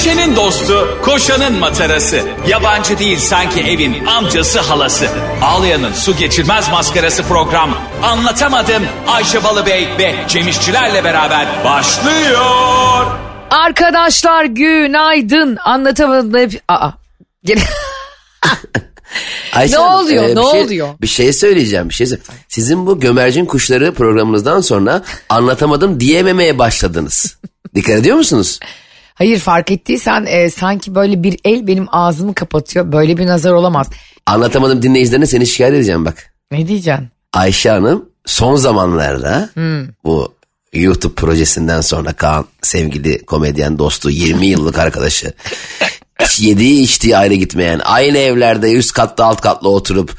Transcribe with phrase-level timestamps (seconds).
[0.00, 2.20] Ayşe'nin dostu, koşanın matarası.
[2.48, 5.08] Yabancı değil sanki evin amcası halası.
[5.42, 7.78] Ağlayan'ın su geçirmez maskarası program.
[8.02, 13.06] Anlatamadım Ayşe Balıbey ve Cemişçilerle beraber başlıyor.
[13.50, 15.58] Arkadaşlar günaydın.
[15.64, 16.62] Anlatamadım hep...
[16.68, 16.90] Aa.
[19.52, 20.88] Ayşe Ne Hanım, oluyor, bir ne şey, oluyor?
[21.00, 21.88] Bir şey söyleyeceğim.
[21.88, 27.36] Bir şey söyle- Sizin bu gömercin kuşları programınızdan sonra anlatamadım diyememeye başladınız.
[27.74, 28.60] Dikkat ediyor musunuz?
[29.20, 32.92] Hayır fark ettiysen e, sanki böyle bir el benim ağzımı kapatıyor.
[32.92, 33.90] Böyle bir nazar olamaz.
[34.26, 36.34] Anlatamadım dinleyicilerine seni şikayet edeceğim bak.
[36.52, 37.08] Ne diyeceksin?
[37.32, 39.86] Ayşe Hanım son zamanlarda Hmm.
[40.04, 40.34] bu
[40.72, 45.32] YouTube projesinden sonra Kaan sevgili komedyen dostu 20 yıllık arkadaşı
[46.40, 50.16] yediği içtiği ayrı gitmeyen aynı evlerde üst katta alt katlı oturup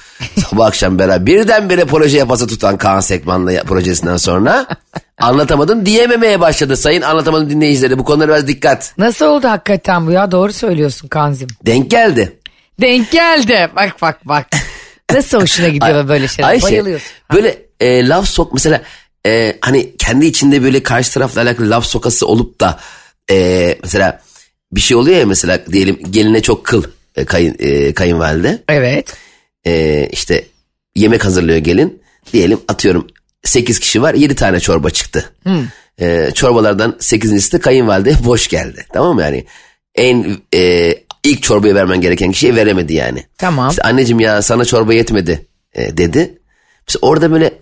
[0.49, 4.67] sabah akşam beraber birdenbire proje yapası tutan Kaan Sekman'la projesinden sonra
[5.19, 10.31] anlatamadım diyememeye başladı sayın anlatamadım dinleyicileri bu konulara biraz dikkat Nasıl oldu hakikaten bu ya?
[10.31, 11.47] Doğru söylüyorsun Kanzim.
[11.66, 12.39] denk geldi.
[12.81, 13.69] Denk geldi.
[13.75, 14.47] Bak bak bak.
[15.13, 16.49] Nasıl hoşuna gidiyor böyle şeyler?
[16.49, 17.11] Ayşe Bayılıyorsun.
[17.33, 18.81] böyle e, laf sok mesela
[19.27, 22.80] e, hani kendi içinde böyle karşı tarafla alakalı laf sokası olup da
[23.31, 24.21] e, mesela
[24.72, 26.83] bir şey oluyor ya mesela diyelim geline çok kıl
[27.16, 29.14] e, kayın, e, kayınvalide Evet.
[29.67, 30.45] e, işte
[30.95, 32.02] yemek hazırlıyor gelin
[32.33, 33.08] diyelim atıyorum
[33.44, 35.33] 8 kişi var 7 tane çorba çıktı.
[36.02, 39.45] E, çorbalardan 8.si de kayınvalide boş geldi tamam mı yani
[39.95, 43.25] en e, ilk çorbayı vermen gereken kişiye veremedi yani.
[43.38, 43.69] Tamam.
[43.69, 46.39] İşte anneciğim ya sana çorba yetmedi e, dedi.
[46.88, 47.53] Mesela orada böyle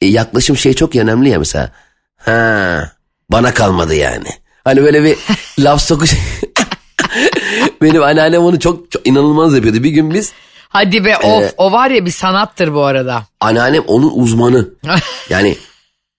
[0.00, 1.72] e, yaklaşım şey çok önemli ya mesela.
[2.16, 2.92] Ha
[3.30, 4.28] bana kalmadı yani.
[4.64, 5.16] Hani böyle bir
[5.58, 6.10] laf sokuş.
[7.82, 9.82] Benim anneannem onu çok, çok inanılmaz yapıyordu.
[9.82, 10.32] Bir gün biz
[10.68, 13.26] Hadi be of o var ya bir sanattır bu arada.
[13.40, 14.68] anneannem onun uzmanı.
[15.30, 15.56] Yani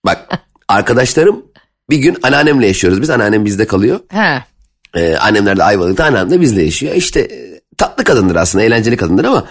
[0.06, 0.28] bak
[0.68, 1.42] arkadaşlarım
[1.90, 3.10] bir gün anneannemle yaşıyoruz biz.
[3.10, 4.00] Anneannem bizde kalıyor.
[4.08, 4.44] He.
[4.94, 6.94] Ee, annemler de Ayvalık'ta anneannem de bizle yaşıyor.
[6.94, 9.46] İşte e, tatlı kadındır aslında eğlenceli kadındır ama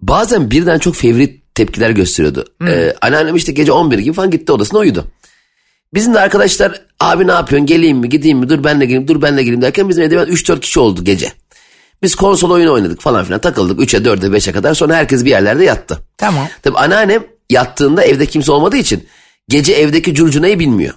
[0.00, 2.44] bazen birden çok fevri tepkiler gösteriyordu.
[2.68, 5.04] Ee, anneannem işte gece 11 gibi falan gitti odasına uyudu.
[5.94, 9.22] Bizim de arkadaşlar abi ne yapıyorsun geleyim mi gideyim mi dur ben de geleyim dur
[9.22, 11.32] ben de geleyim derken bizim evde 3-4 kişi oldu gece.
[12.02, 15.64] Biz konsol oyunu oynadık falan filan takıldık 3'e 4'e 5'e kadar sonra herkes bir yerlerde
[15.64, 15.98] yattı.
[16.16, 16.48] Tamam.
[16.62, 19.06] Tabii anneannem yattığında evde kimse olmadığı için
[19.48, 20.94] gece evdeki curcunayı bilmiyor.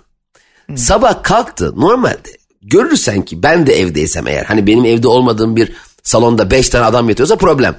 [0.75, 5.72] Sabah kalktı normalde görürsen ki ben de evdeysem eğer hani benim evde olmadığım bir
[6.03, 7.75] salonda beş tane adam yatıyorsa problem.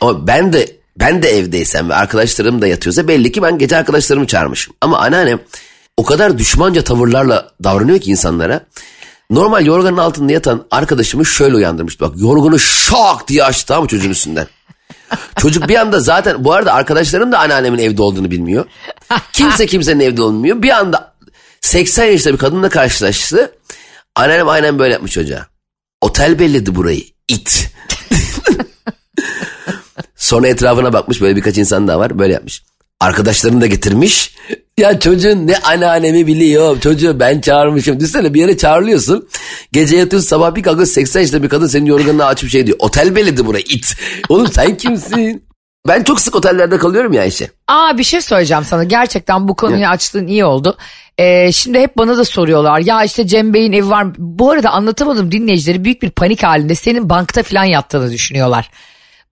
[0.00, 4.26] Ama ben de ben de evdeysem ve arkadaşlarım da yatıyorsa belli ki ben gece arkadaşlarımı
[4.26, 4.74] çağırmışım.
[4.80, 5.40] Ama anneannem
[5.96, 8.66] o kadar düşmanca tavırlarla davranıyor ki insanlara.
[9.30, 12.04] Normal yorganın altında yatan arkadaşımı şöyle uyandırmıştı.
[12.04, 14.46] Bak yorganı şak diye açtı tamam mı çocuğun üstünden.
[15.36, 18.64] Çocuk bir anda zaten bu arada arkadaşlarım da anneannemin evde olduğunu bilmiyor.
[19.32, 20.62] Kimse kimsenin evde olmuyor.
[20.62, 21.14] Bir anda
[21.60, 23.52] 80 yaşında bir kadınla karşılaştı.
[24.16, 25.46] Anneannem aynen böyle yapmış çocuğa.
[26.00, 27.04] Otel belledi burayı.
[27.28, 27.70] it.
[30.16, 32.62] Sonra etrafına bakmış böyle birkaç insan daha var böyle yapmış.
[33.02, 34.34] Arkadaşlarını da getirmiş.
[34.78, 36.80] Ya çocuğun ne anneannemi biliyor.
[36.80, 38.00] Çocuğu ben çağırmışım.
[38.00, 39.28] Düşünsene bir yere çağrılıyorsun.
[39.72, 42.76] Gece yatıyorsun sabah bir kalkıyorsun 80 yaşında bir kadın senin yorganını açıp şey diyor.
[42.80, 43.96] Otel belledi burayı it.
[44.28, 45.44] Oğlum sen kimsin?
[45.88, 47.50] Ben çok sık otellerde kalıyorum ya Ayşe.
[47.68, 48.84] Aa bir şey söyleyeceğim sana.
[48.84, 50.76] Gerçekten bu konuyu açtığın iyi oldu.
[51.18, 52.80] Ee, şimdi hep bana da soruyorlar.
[52.80, 54.06] Ya işte Cem Bey'in evi var.
[54.18, 58.70] Bu arada anlatamadım dinleyicileri büyük bir panik halinde senin bankta falan yattığını düşünüyorlar.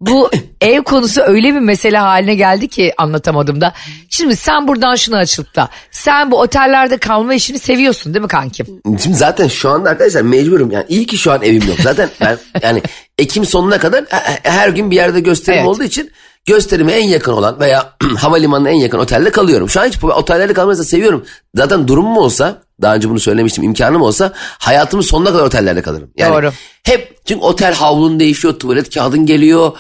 [0.01, 0.31] Bu
[0.61, 3.73] ev konusu öyle bir mesele haline geldi ki anlatamadım da.
[4.09, 8.67] Şimdi sen buradan şunu açıp da sen bu otellerde kalma işini seviyorsun değil mi kankim?
[9.03, 10.71] Şimdi zaten şu anda arkadaşlar mecburum.
[10.71, 11.77] Yani iyi ki şu an evim yok.
[11.83, 12.83] Zaten ben yani
[13.19, 15.69] Ekim sonuna kadar he- her gün bir yerde gösterim Evet.
[15.69, 16.11] olduğu için
[16.47, 19.71] gösterime en yakın olan veya havalimanına en yakın otelde kalıyorum.
[19.71, 21.25] Şu an hiç otellerde kalmayı da seviyorum.
[21.55, 26.11] Zaten durumum olsa daha önce bunu söylemiştim imkanım olsa hayatımın sonuna kadar otellerde kalırım.
[26.17, 26.53] Yani Doğru.
[26.83, 29.73] Hep çünkü otel havlun değişiyor, tuvalet kağıdın geliyor,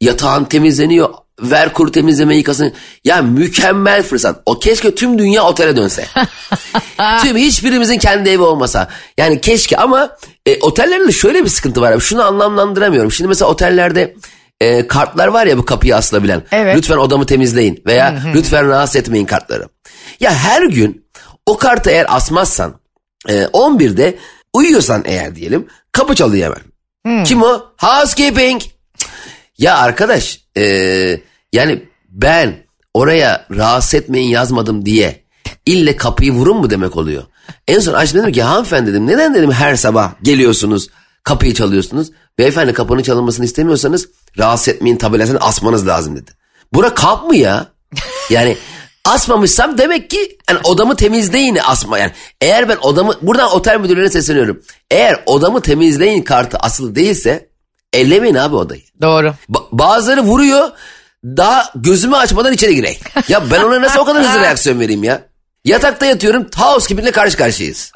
[0.00, 1.08] yatağın temizleniyor,
[1.42, 2.72] ver kuru temizleme yıkasın.
[3.04, 4.42] Ya mükemmel fırsat.
[4.46, 6.06] O keşke tüm dünya otele dönse.
[7.22, 8.88] tüm hiçbirimizin kendi evi olmasa.
[9.18, 10.16] Yani keşke ama
[10.46, 12.00] e, otellerde de şöyle bir sıkıntı var.
[12.00, 13.12] Şunu anlamlandıramıyorum.
[13.12, 14.14] Şimdi mesela otellerde
[14.60, 16.42] e, kartlar var ya bu kapıyı asılabilen.
[16.52, 16.76] Evet.
[16.76, 19.68] Lütfen odamı temizleyin veya lütfen rahatsız etmeyin kartları.
[20.20, 21.06] Ya her gün
[21.46, 22.80] o kartı eğer asmazsan
[23.28, 24.18] e, 11'de
[24.52, 27.24] uyuyorsan eğer diyelim kapı çalıyor hemen.
[27.24, 27.62] Kim o?
[27.78, 28.62] Housekeeping.
[29.58, 30.64] Ya arkadaş e,
[31.52, 32.54] yani ben
[32.94, 35.24] oraya rahatsız etmeyin yazmadım diye
[35.66, 37.22] ille kapıyı vurun mu demek oluyor.
[37.68, 40.88] En son açtım dedim ki hanımefendi dedim neden dedim her sabah geliyorsunuz
[41.22, 42.10] kapıyı çalıyorsunuz.
[42.38, 44.08] Beyefendi kapının çalınmasını istemiyorsanız
[44.38, 46.30] rahatsız etmeyin tabelasını asmanız lazım dedi.
[46.72, 47.66] Bura kamp mı ya?
[48.30, 48.56] Yani
[49.04, 52.12] Asmamışsam demek ki yani odamı temizleyin asma yani.
[52.40, 54.62] Eğer ben odamı buradan otel müdürlüğüne sesleniyorum.
[54.90, 57.48] Eğer odamı temizleyin kartı asılı değilse
[57.92, 58.82] ellemeyin abi odayı.
[59.02, 59.34] Doğru.
[59.50, 60.70] Ba- bazıları vuruyor
[61.24, 63.00] daha gözümü açmadan içeri gireyim.
[63.28, 65.22] Ya ben ona nasıl o kadar hızlı reaksiyon vereyim ya?
[65.64, 67.92] Yatakta yatıyorum House kibinle karşı karşıyayız.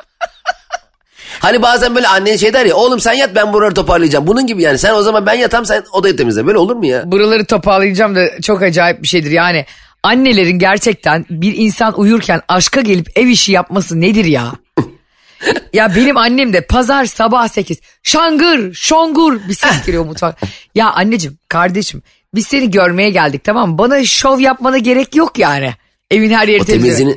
[1.40, 4.26] Hani bazen böyle annen şey der ya oğlum sen yat ben buraları toparlayacağım.
[4.26, 6.46] Bunun gibi yani sen o zaman ben yatam sen odayı temizle.
[6.46, 7.12] Böyle olur mu ya?
[7.12, 9.30] Buraları toparlayacağım da çok acayip bir şeydir.
[9.30, 9.66] Yani
[10.02, 14.52] annelerin gerçekten bir insan uyurken aşka gelip ev işi yapması nedir ya?
[15.72, 20.40] ya benim annem de pazar sabah 8 şangır şongur bir ses geliyor mutfak.
[20.74, 22.02] Ya anneciğim kardeşim
[22.34, 23.78] biz seni görmeye geldik tamam mı?
[23.78, 25.74] Bana şov yapmana gerek yok yani.
[26.10, 26.82] Evin her yeri O temizle.
[26.88, 27.16] temizliğini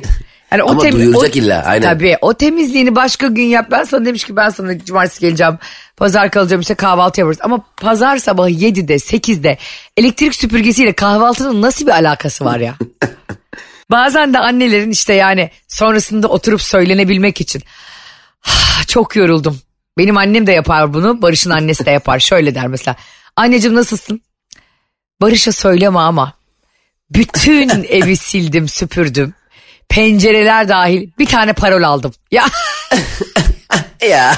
[0.52, 1.82] Yani ama tem- duyulacak illa aynen.
[1.82, 3.66] Tabii o temizliğini başka gün yap.
[3.70, 5.58] Ben sana demiş ki ben sana cumartesi geleceğim.
[5.96, 7.38] Pazar kalacağım işte kahvaltı yaparız.
[7.42, 9.58] Ama pazar sabahı 7'de 8'de
[9.96, 12.74] elektrik süpürgesiyle kahvaltının nasıl bir alakası var ya?
[13.90, 17.62] Bazen de annelerin işte yani sonrasında oturup söylenebilmek için.
[18.46, 19.60] "Ah, Çok yoruldum.
[19.98, 21.22] Benim annem de yapar bunu.
[21.22, 22.18] Barış'ın annesi de yapar.
[22.18, 22.96] Şöyle der mesela.
[23.36, 24.20] Anneciğim nasılsın?
[25.20, 26.32] Barış'a söyleme ama
[27.10, 29.34] bütün evi sildim süpürdüm.
[29.92, 32.12] Pencereler dahil bir tane parol aldım.
[32.30, 32.44] Ya
[34.08, 34.34] Ya.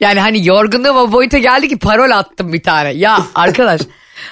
[0.00, 2.90] yani hani yorgunluğum o boyuta geldi ki parol attım bir tane.
[2.92, 3.80] Ya arkadaş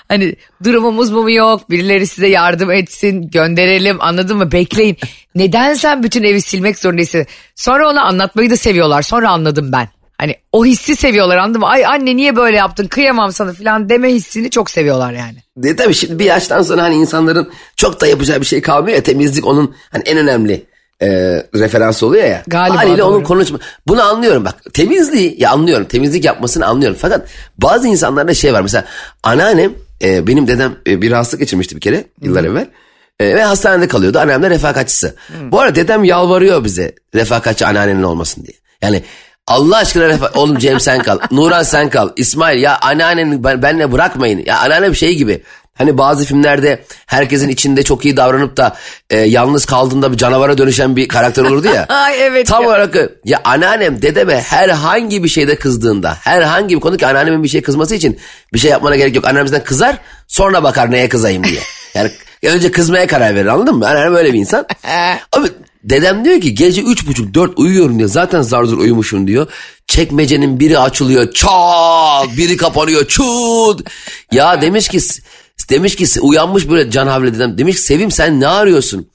[0.08, 4.96] hani durumumuz mu yok birileri size yardım etsin gönderelim anladın mı bekleyin.
[5.34, 7.26] Neden sen bütün evi silmek zorundaysın?
[7.54, 9.88] Sonra ona anlatmayı da seviyorlar sonra anladım ben.
[10.18, 11.66] Hani o hissi seviyorlar anladın mı?
[11.66, 15.36] Ay anne niye böyle yaptın kıyamam sana falan deme hissini çok seviyorlar yani.
[15.56, 19.02] De, tabii şimdi bir yaştan sonra hani insanların çok da yapacağı bir şey kalmıyor ya
[19.02, 20.66] temizlik onun hani en önemli
[21.02, 21.08] e,
[21.54, 22.42] referansı oluyor ya.
[22.46, 23.14] Galiba Haliyle doğru.
[23.14, 23.58] onun konuşma.
[23.86, 26.98] Bunu anlıyorum bak temizliği ya anlıyorum temizlik yapmasını anlıyorum.
[27.00, 27.28] Fakat
[27.58, 28.84] bazı insanlarda şey var mesela
[29.22, 29.72] anneannem
[30.02, 32.68] e, benim dedem e, bir rahatsızlık geçirmişti bir kere yıllar evvel.
[33.20, 34.18] E, ve hastanede kalıyordu.
[34.18, 35.14] Annem de refakatçisi.
[35.50, 38.56] Bu arada dedem yalvarıyor bize refakatçi anneannenin olmasın diye.
[38.82, 39.02] Yani
[39.46, 41.18] Allah aşkına refa- oğlum Cem sen kal.
[41.30, 42.08] Nuran sen kal.
[42.16, 44.42] İsmail ya anneanneni ben, benle bırakmayın.
[44.46, 45.42] Ya anneannem şey gibi.
[45.78, 48.76] Hani bazı filmlerde herkesin içinde çok iyi davranıp da
[49.10, 51.86] e, yalnız kaldığında bir canavara dönüşen bir karakter olurdu ya.
[51.88, 52.68] Ay evet Tam ya.
[52.68, 57.62] olarak ya anneannem dedeme herhangi bir şeyde kızdığında herhangi bir konu ki anneannemin bir şey
[57.62, 58.18] kızması için
[58.52, 59.24] bir şey yapmana gerek yok.
[59.26, 59.98] Annem bizden kızar
[60.28, 61.60] sonra bakar neye kızayım diye.
[61.94, 62.10] Yani
[62.42, 63.88] önce kızmaya karar verir anladın mı?
[63.88, 64.66] Anneannem öyle bir insan.
[65.32, 65.48] Abi
[65.84, 68.08] dedem diyor ki gece üç buçuk dört uyuyorum diyor.
[68.08, 69.46] Zaten zar zor uyumuşum diyor.
[69.86, 73.88] Çekmecenin biri açılıyor çat biri kapanıyor çut.
[74.32, 74.98] Ya demiş ki
[75.70, 77.58] demiş ki uyanmış böyle can havle dedem.
[77.58, 79.10] Demiş ki Sevim sen ne arıyorsun?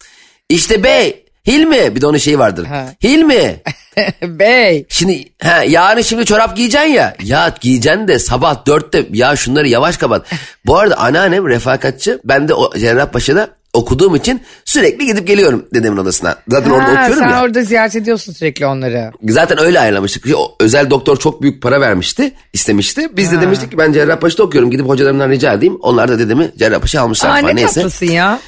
[0.50, 2.66] İşte bey Hilmi bir de onun şeyi vardır.
[2.66, 2.86] Ha.
[3.04, 3.62] Hilmi
[4.22, 4.86] Bey.
[4.90, 7.16] şimdi ha, yarın şimdi çorap giyeceksin ya.
[7.24, 10.26] Ya giyeceksin de sabah dörtte ya şunları yavaş kapat.
[10.66, 16.36] Bu arada anneannem refakatçi ben de o Cerrahpaşa'da okuduğum için sürekli gidip geliyorum dedemin odasına.
[16.48, 17.44] Zaten orada Ha, okuyorum sen ya.
[17.44, 19.12] orada ziyaret ediyorsun sürekli onları.
[19.28, 20.26] Zaten öyle ayarlamıştık.
[20.36, 23.18] O özel doktor çok büyük para vermişti, istemişti.
[23.18, 24.72] Biz de demiştik ki ben Cerrahpaşa'da okuyorum.
[24.72, 25.78] Gidip hocalarımdan rica edeyim.
[25.82, 27.46] Onlar da dedemi Cerrahpaşa almışlar Aa, falan.
[27.46, 27.74] ne Neyse.
[27.82, 28.40] tatlısın ya.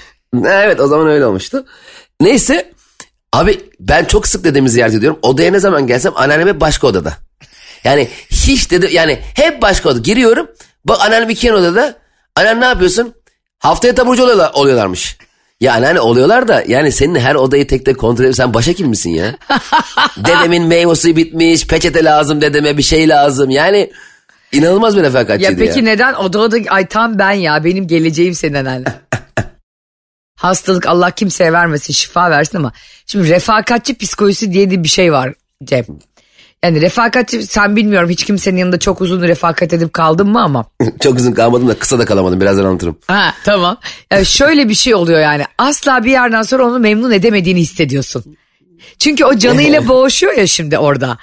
[0.45, 1.65] Evet o zaman öyle olmuştu.
[2.21, 2.71] Neyse
[3.33, 5.19] abi ben çok sık dedemi ziyaret ediyorum.
[5.21, 7.13] Odaya ne zaman gelsem anneannem hep başka odada.
[7.83, 10.47] Yani hiç dedi yani hep başka odada giriyorum.
[10.85, 11.95] Bak anneannem iki yan odada.
[12.35, 13.13] Anneannem ne yapıyorsun?
[13.61, 15.17] Haftaya taburcu oluyorlar, oluyorlarmış.
[15.59, 19.09] Ya anneanne oluyorlar da yani senin her odayı tek tek kontrol edip sen başa misin
[19.09, 19.35] ya?
[20.17, 23.91] Dedemin meyvesi bitmiş peçete lazım dedeme bir şey lazım yani
[24.51, 25.85] inanılmaz bir Ya refakatçiydi peki ya.
[25.85, 28.85] neden o da o da ay tam ben ya benim geleceğim senin anneanne.
[30.37, 32.71] Hastalık Allah kimseye vermesin şifa versin ama
[33.05, 35.85] şimdi refakatçi psikolojisi diye de bir şey var Cem.
[36.63, 40.65] Yani refakatçi sen bilmiyorum hiç kimsenin yanında çok uzun refakat edip kaldın mı ama.
[40.99, 42.97] Çok uzun kalmadım da kısa da kalamadım birazdan anlatırım.
[43.07, 43.77] Ha tamam.
[44.11, 48.37] Yani şöyle bir şey oluyor yani asla bir yerden sonra onu memnun edemediğini hissediyorsun.
[48.99, 51.17] Çünkü o canıyla boğuşuyor ya şimdi orada.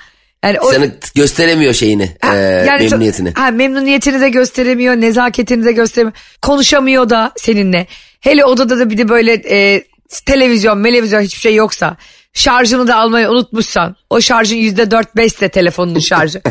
[0.45, 3.33] Yani o, Sana gösteremiyor şeyini, Ha, e, yani memnuniyetini.
[3.35, 6.17] Ha, memnuniyetini de gösteremiyor, nezaketini de gösteremiyor.
[6.43, 7.87] Konuşamıyor da seninle.
[8.21, 9.85] Hele odada da bir de böyle e,
[10.27, 11.97] televizyon, televizyon hiçbir şey yoksa.
[12.39, 13.97] Şarjını da almayı unutmuşsan.
[14.11, 16.43] O şarjın yüzde dört beşse telefonunun şarjı.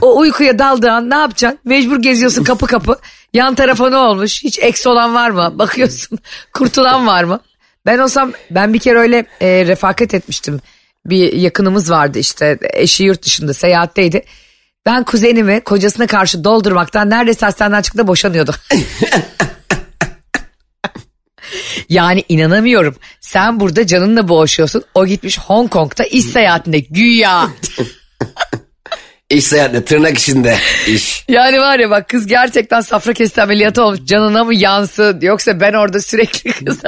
[0.00, 1.58] o uykuya daldığı an ne yapacaksın?
[1.64, 2.98] Mecbur geziyorsun kapı kapı.
[3.34, 4.44] Yan tarafa ne olmuş?
[4.44, 5.54] Hiç eks olan var mı?
[5.58, 6.18] Bakıyorsun
[6.52, 7.40] kurtulan var mı?
[7.86, 10.60] Ben olsam ben bir kere öyle e, refakat etmiştim.
[11.06, 14.22] Bir yakınımız vardı işte eşi yurt dışında seyahatteydi.
[14.86, 18.54] Ben kuzenimi kocasına karşı doldurmaktan neredeyse hastaneden çıktı boşanıyordu.
[21.88, 22.96] yani inanamıyorum.
[23.20, 24.84] Sen burada canınla boğuşuyorsun.
[24.94, 27.48] O gitmiş Hong Kong'da iş seyahatinde güya.
[29.30, 31.24] İş seyahatle tırnak içinde iş.
[31.28, 34.00] Yani var ya bak kız gerçekten safra kesti ameliyatı olmuş.
[34.04, 36.78] Canına mı yansın yoksa ben orada sürekli kız.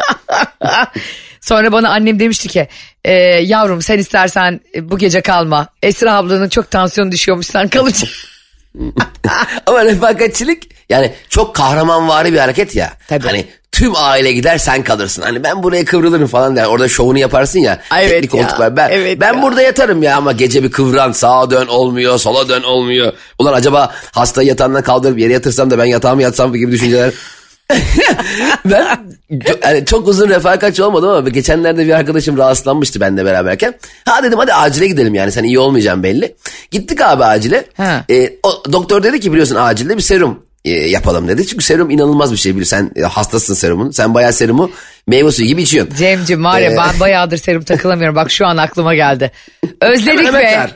[1.40, 2.68] Sonra bana annem demişti ki
[3.04, 5.68] e, yavrum sen istersen bu gece kalma.
[5.82, 8.28] Esra ablanın çok tansiyonu düşüyormuş sen kalacaksın.
[9.66, 12.92] Ama refakatçilik yani çok kahramanvari bir hareket ya.
[13.08, 13.26] Tabii.
[13.26, 13.46] Hani
[13.78, 15.22] tüm aile gider sen kalırsın.
[15.22, 16.64] Hani ben buraya kıvrılırım falan der.
[16.64, 17.80] Orada şovunu yaparsın ya.
[17.90, 18.42] Ay, evet teknik ya.
[18.42, 18.76] koltuklar.
[18.76, 19.42] Ben, Evet ben ya.
[19.42, 23.12] burada yatarım ya ama gece bir kıvran sağa dön olmuyor sola dön olmuyor.
[23.38, 27.12] Ulan acaba hastayı yatağından kaldırıp yere yatırsam da ben yatağımı yatsam gibi düşünceler.
[28.64, 28.98] ben
[29.62, 33.74] yani çok uzun refakatçi olmadım ama geçenlerde bir arkadaşım rahatsızlanmıştı benimle beraberken.
[34.04, 36.36] Ha dedim hadi acile gidelim yani sen iyi olmayacaksın belli.
[36.70, 37.64] Gittik abi acile.
[37.76, 38.04] Ha.
[38.10, 41.46] E, o, doktor dedi ki biliyorsun acilde bir serum e, yapalım dedi.
[41.46, 42.52] Çünkü serum inanılmaz bir şey.
[42.52, 43.90] Biliyorsun sen e, hastasın serumun.
[43.90, 44.70] Sen bayağı serumu
[45.06, 45.94] meyve suyu gibi içiyorsun.
[45.94, 48.16] Cemciğim var ya Ee, ben bayağıdır serum takılamıyorum.
[48.16, 49.32] Bak şu an aklıma geldi.
[49.80, 50.50] Özledik hemen be.
[50.54, 50.70] çağır.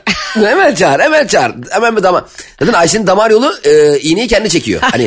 [0.45, 1.51] hemen çağır, hemen çağır.
[1.69, 2.23] Hemen bir damar.
[2.59, 4.81] Zaten Ayşe'nin damar yolu e, iğneyi kendi çekiyor.
[4.81, 5.05] Hani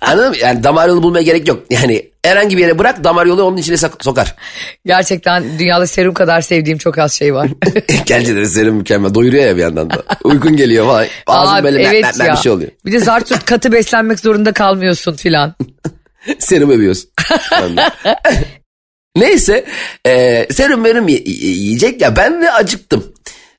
[0.00, 0.36] anladın mı?
[0.36, 1.62] Yani damar yolu bulmaya gerek yok.
[1.70, 4.34] Yani herhangi bir yere bırak damar yolu onun içine sok- sokar.
[4.86, 7.50] Gerçekten dünyada serum kadar sevdiğim çok az şey var.
[8.06, 9.14] Gerçekten serum mükemmel.
[9.14, 10.02] Doyuruyor ya bir yandan da.
[10.24, 11.06] Uykun geliyor falan.
[11.26, 12.32] Ağzın Abi, böyle evet evet me- me- ya.
[12.32, 12.70] bir şey oluyor.
[12.86, 15.54] Bir de zart tut katı beslenmek zorunda kalmıyorsun filan.
[16.38, 17.10] serum övüyorsun.
[19.16, 19.64] Neyse
[20.06, 23.12] e, serum y- yiyecek ya ben de acıktım.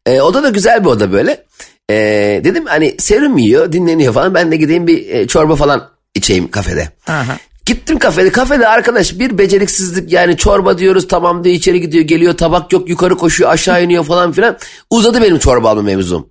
[0.05, 1.43] E, oda da güzel bir oda böyle.
[1.89, 1.96] E,
[2.43, 6.89] dedim hani serum yiyor dinleniyor falan ben de gideyim bir e, çorba falan içeyim kafede.
[7.08, 7.38] Aha.
[7.65, 12.74] Gittim kafede kafede arkadaş bir beceriksizlik yani çorba diyoruz tamam diyor içeri gidiyor geliyor tabak
[12.74, 14.58] yok yukarı koşuyor aşağı iniyor falan filan.
[14.89, 16.29] Uzadı benim çorba alma mevzum.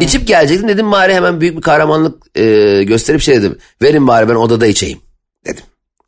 [0.00, 3.58] İçip gelecektim dedim bari hemen büyük bir kahramanlık e, gösterip şey dedim.
[3.82, 4.98] Verin bari ben odada içeyim
[5.46, 5.64] dedim.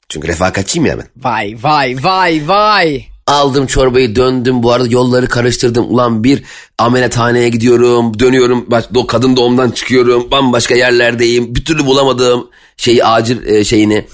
[0.08, 1.06] Çünkü refakatçiyim ya ben.
[1.16, 3.04] Vay vay vay vay.
[3.26, 5.86] Aldım çorbayı döndüm bu arada yolları karıştırdım.
[5.88, 6.42] Ulan bir
[6.78, 8.66] ameliyathaneye gidiyorum dönüyorum
[9.08, 11.54] kadın doğumdan çıkıyorum bambaşka yerlerdeyim.
[11.54, 14.04] Bir türlü bulamadığım şeyi acil e, şeyini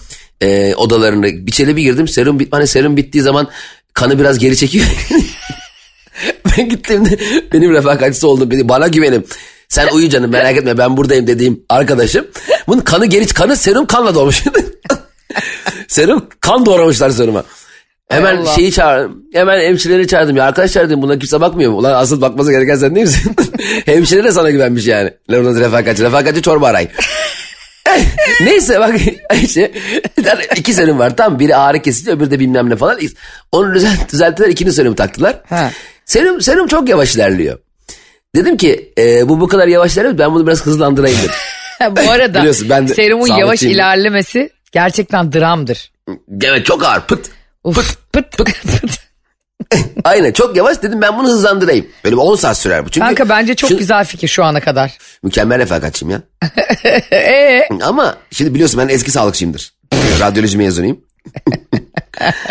[0.42, 3.48] e, odalarını içeri bir girdim serum bit hani serum bittiği zaman
[3.94, 4.86] kanı biraz geri çekiyor.
[6.58, 7.18] ben gittim de
[7.52, 9.24] benim refakatçisi oldum dedi bana güvenim.
[9.68, 12.26] Sen uyu canım merak etme ben buradayım dediğim arkadaşım.
[12.66, 14.44] Bunun kanı geri kanı serum kanla doğmuş.
[15.88, 17.44] serum kan doğramışlar seruma.
[18.08, 18.54] Hemen Allah.
[18.54, 19.22] şeyi çağırdım.
[19.32, 20.36] Hemen hemşireleri çağırdım.
[20.36, 21.78] Ya arkadaşlar dedim buna kimse bakmıyor mu?
[21.78, 23.36] Ulan asıl bakması gereken sen değil misin?
[23.86, 25.10] Hemşire de sana güvenmiş yani.
[25.30, 26.02] Leonard refakatçi.
[26.02, 26.88] Refakatçi çorba aray.
[28.40, 28.94] Neyse bak
[29.42, 29.72] işte
[30.56, 31.16] iki serum var.
[31.16, 32.98] Tam biri ağrı kesici öbürü de bilmem ne falan.
[33.52, 35.40] Onu düzelt, düzelttiler ikinci serum taktılar.
[35.48, 35.70] Ha.
[36.04, 37.58] Serum, serum çok yavaş ilerliyor.
[38.34, 41.30] Dedim ki e, bu bu kadar yavaş ilerliyor ben bunu biraz hızlandırayım dedim.
[42.06, 45.92] Bu arada Biliyorsun ben de serumun yavaş ilerlemesi gerçekten dramdır.
[46.42, 47.30] evet çok ağır pıt.
[47.64, 48.99] Uf, pıt pıt pıt.
[50.04, 51.86] Aynen çok yavaş dedim ben bunu hızlandırayım.
[52.04, 52.90] Böyle bir 10 saat sürer bu.
[52.90, 54.98] Çünkü Kanka bence çok şu- güzel fikir şu ana kadar.
[55.22, 56.22] Mükemmel refakatçiyim ya.
[57.12, 59.72] Ee, Ama şimdi biliyorsun ben eski sağlıkçıyımdır.
[60.20, 61.00] Radyoloji mezunuyum.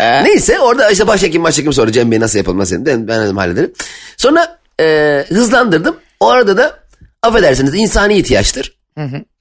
[0.00, 3.72] Neyse orada işte başhekim başhekim sonra Cem Bey nasıl yapalım nasıl yapalım ben dedim hallederim.
[4.16, 4.84] Sonra e,
[5.28, 5.96] hızlandırdım.
[6.20, 6.78] O arada da
[7.22, 8.76] affedersiniz insani ihtiyaçtır.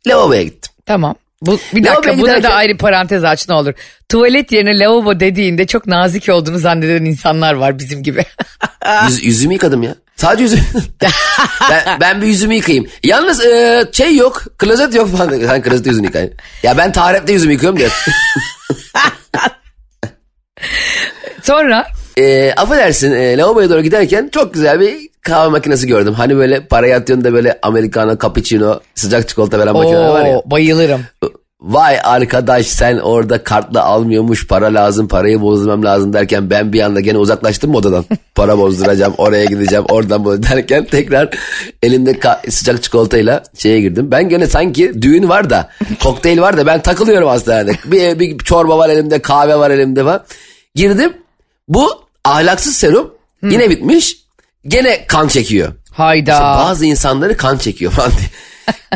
[0.07, 0.71] Lavaboya gittim.
[0.86, 1.15] tamam.
[1.41, 3.74] Bu, bir dakika buna da giderken- ayrı parantez aç ne olur.
[4.10, 8.25] Tuvalet yerine lavabo dediğinde çok nazik olduğunu zanneden insanlar var bizim gibi.
[9.08, 9.96] Yüz, yüzümü yıkadım ya.
[10.15, 10.62] Sadece yüzümü.
[11.72, 12.88] ben, ben bir yüzümü yıkayayım.
[13.03, 14.43] Yalnız e, şey yok.
[14.58, 15.39] Klozet yok falan.
[15.48, 16.34] Sen klozette yüzünü yıkayın.
[16.63, 18.05] Ya ben taharette yüzümü yıkıyorum diyor.
[21.43, 21.88] Sonra
[22.19, 26.13] E, affedersin e, lavaboya doğru giderken çok güzel bir kahve makinesi gördüm.
[26.13, 30.41] Hani böyle parayı atıyorsun da böyle americano, cappuccino, sıcak çikolata veren makineler var ya.
[30.45, 31.01] Bayılırım.
[31.61, 36.99] Vay arkadaş sen orada kartla almıyormuş para lazım parayı bozdurmam lazım derken ben bir anda
[36.99, 38.05] gene uzaklaştım odadan.
[38.35, 41.29] Para bozduracağım oraya gideceğim oradan bu derken tekrar
[41.83, 44.11] elimde ka- sıcak çikolatayla şeye girdim.
[44.11, 45.69] Ben gene sanki düğün var da
[46.03, 47.71] kokteyl var da ben takılıyorum hastanede.
[47.85, 50.23] Bir, bir çorba var elimde kahve var elimde falan.
[50.75, 51.13] Girdim
[51.67, 54.17] bu ahlaksız serum yine bitmiş
[54.67, 55.73] gene kan çekiyor.
[55.91, 56.31] Hayda.
[56.31, 58.29] İşte bazı insanları kan çekiyor falan diye.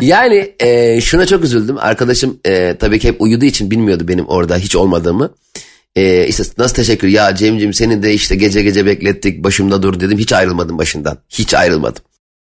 [0.14, 1.78] yani e, şuna çok üzüldüm.
[1.78, 5.30] Arkadaşım e, tabii ki hep uyuduğu için bilmiyordu benim orada hiç olmadığımı.
[5.96, 10.18] E, işte nasıl teşekkür ya Cem'cim seni de işte gece gece beklettik başımda dur dedim.
[10.18, 11.18] Hiç ayrılmadım başından.
[11.28, 12.02] Hiç ayrılmadım.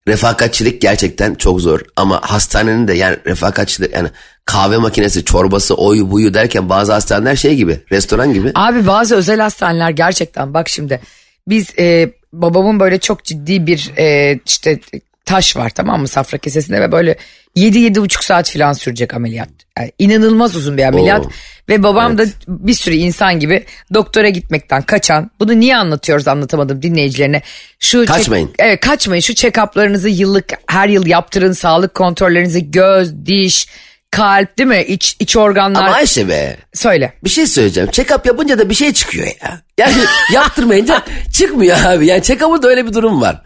[0.10, 4.10] Refakatçilik gerçekten çok zor ama hastanenin de yani refakatçilik yani
[4.46, 8.52] kahve makinesi çorbası oyu buyu derken bazı hastaneler şey gibi restoran gibi.
[8.56, 11.02] Abi bazı özel hastaneler gerçekten bak şimdi
[11.48, 14.80] biz e, babamın böyle çok ciddi bir e, işte
[15.26, 17.16] taş var tamam mı safra kesesinde ve böyle
[17.56, 19.50] 7-7,5 saat falan sürecek ameliyat.
[19.78, 21.26] Yani inanılmaz uzun bir ameliyat.
[21.26, 21.30] Oo.
[21.70, 25.32] Ve babam da bir sürü insan gibi doktora gitmekten kaçan.
[25.40, 27.42] Bunu niye anlatıyoruz anlatamadım dinleyicilerine.
[27.80, 28.48] Şu Kaçmayın.
[28.48, 29.22] check- evet kaçmayın.
[29.22, 31.52] Şu check-up'larınızı yıllık her yıl yaptırın.
[31.52, 33.68] Sağlık kontrollerinizi göz, diş,
[34.12, 34.84] kalp değil mi?
[34.88, 35.84] İç, iç organlar.
[35.84, 37.14] Ama Ayşe be Söyle.
[37.24, 37.90] bir şey söyleyeceğim.
[37.90, 39.62] Check-up yapınca da bir şey çıkıyor ya.
[39.78, 39.94] Yani
[40.34, 41.02] yaptırmayınca
[41.34, 42.08] çıkmıyor abi.
[42.08, 43.42] Yani check-up'ın da öyle bir durum var.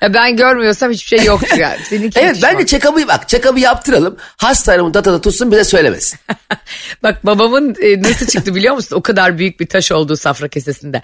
[0.00, 1.78] Ya ben görmüyorsam hiçbir şey yoktur yani.
[1.88, 2.68] Seninki Evet bence bak.
[2.68, 4.16] check-up'ı bak check-up'ı yaptıralım.
[4.36, 6.18] Hastanın datada tutsun bize söylemesin.
[7.02, 8.96] Bak babamın e, nasıl çıktı biliyor musun?
[8.96, 11.02] O kadar büyük bir taş olduğu safra kesesinde.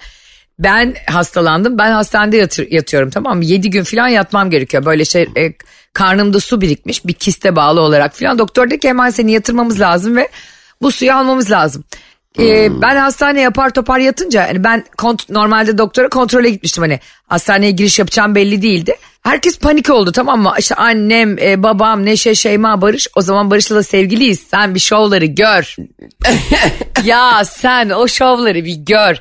[0.59, 1.77] Ben hastalandım.
[1.77, 3.45] Ben hastanede yatır- yatıyorum tamam mı?
[3.45, 4.85] 7 gün falan yatmam gerekiyor.
[4.85, 5.53] Böyle şey e,
[5.93, 8.39] karnımda su birikmiş bir kiste bağlı olarak falan.
[8.39, 10.29] Doktor dedi ki hemen seni yatırmamız lazım ve
[10.81, 11.83] bu suyu almamız lazım.
[12.39, 17.71] E, ben hastaneye yapar topar yatınca hani ben kont- normalde doktora kontrole gitmiştim hani hastaneye
[17.71, 18.95] giriş yapacağım belli değildi.
[19.23, 20.53] Herkes panik oldu tamam mı?
[20.59, 23.07] İşte annem, e, babam, Neşe, Şeyma, Barış.
[23.15, 24.39] O zaman Barış'la da sevgiliyiz.
[24.51, 25.75] Sen bir şovları gör.
[27.03, 29.15] ya sen o şovları bir gör.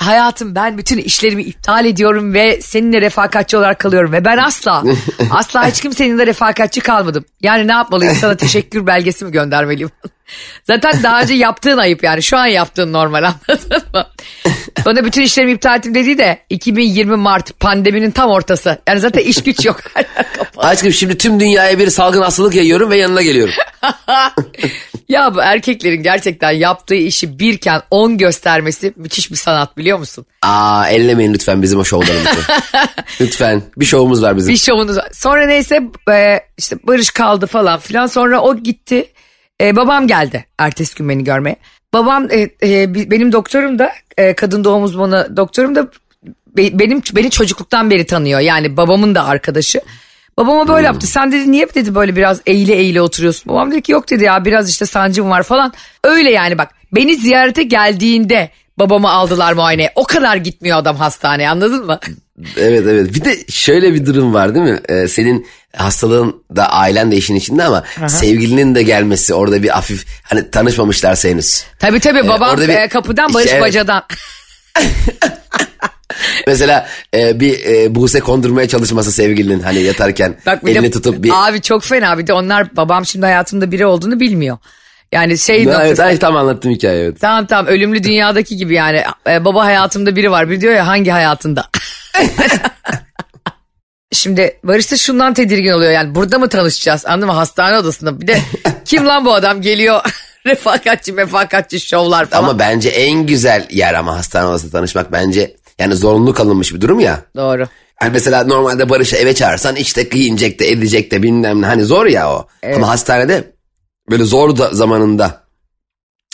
[0.00, 4.12] Hayatım ben bütün işlerimi iptal ediyorum ve seninle refakatçi olarak kalıyorum.
[4.12, 4.84] Ve ben asla,
[5.30, 7.24] asla hiç kimsenin de refakatçi kalmadım.
[7.42, 9.90] Yani ne yapmalıyım sana teşekkür belgesi mi göndermeliyim?
[10.64, 14.06] Zaten daha önce yaptığın ayıp yani şu an yaptığın normal anladın mı?
[14.86, 18.78] Bana bütün işlerimi iptal ettim dediği de 2020 Mart pandeminin tam ortası.
[18.88, 19.80] Yani zaten iş güç yok.
[20.56, 23.54] Aşkım şimdi tüm dünyaya bir salgın hastalık yayıyorum ve yanına geliyorum.
[25.08, 30.26] ya bu erkeklerin gerçekten yaptığı işi birken 10 göstermesi müthiş bir sanat biliyor musun?
[30.42, 32.40] Aa ellemeyin lütfen bizim o şovlarımızı.
[33.20, 34.54] lütfen bir şovumuz var bizim.
[34.54, 35.08] Bir şovunuz var.
[35.12, 38.06] Sonra neyse e, işte Barış kaldı falan filan.
[38.06, 39.06] Sonra o gitti.
[39.60, 41.56] E, babam geldi ertesi gün beni görmeye.
[41.92, 45.88] Babam e, e, benim doktorum da e, kadın doğum uzmanı doktorum da
[46.56, 48.40] be- benim beni çocukluktan beri tanıyor.
[48.40, 49.80] Yani babamın da arkadaşı.
[50.36, 51.06] Babama böyle yaptı.
[51.06, 53.52] Sen dedi niye dedi böyle biraz eğile eğile oturuyorsun.
[53.52, 55.72] Babam dedi ki yok dedi ya biraz işte sancım var falan.
[56.04, 58.50] Öyle yani bak beni ziyarete geldiğinde
[58.80, 59.92] babamı aldılar muayeneye.
[59.94, 61.98] O kadar gitmiyor adam hastaneye anladın mı?
[62.56, 64.80] Evet evet bir de şöyle bir durum var değil mi?
[64.88, 65.46] Ee, senin
[65.76, 71.28] hastalığın da ailen de işin içinde ama sevgilinin de gelmesi orada bir hafif hani tanışmamışlarsa
[71.28, 71.64] henüz.
[71.78, 73.68] Tabii tabii babam orada bir- e, kapıdan Barış İşte evet.
[73.68, 74.02] bacadan.
[76.46, 81.48] Mesela e, bir e, Buse kondurmaya çalışması sevgilinin hani yatarken Bak elini de, tutup bir...
[81.48, 84.58] Abi çok fena bir de onlar babam şimdi hayatımda biri olduğunu bilmiyor.
[85.12, 86.02] Yani şey Ha, noktası.
[86.02, 87.20] evet, tam anlattım hikaye evet.
[87.20, 91.10] Tamam tamam ölümlü dünyadaki gibi yani e, baba hayatımda biri var bir diyor ya hangi
[91.10, 91.64] hayatında?
[94.12, 98.26] Şimdi Barış da şundan tedirgin oluyor yani burada mı tanışacağız anladın mı hastane odasında bir
[98.26, 98.38] de
[98.84, 100.00] kim lan bu adam geliyor
[100.46, 102.42] refakatçi mefakatçi şovlar falan.
[102.42, 107.00] Ama bence en güzel yer ama hastane odasında tanışmak bence yani zorunlu kalınmış bir durum
[107.00, 107.20] ya.
[107.36, 107.66] Doğru.
[107.96, 112.06] Hani mesela normalde Barış'ı eve çağırsan işte giyinecek de edecek de bilmem ne hani zor
[112.06, 112.46] ya o.
[112.76, 113.52] Ama hastanede
[114.10, 115.42] böyle zor da zamanında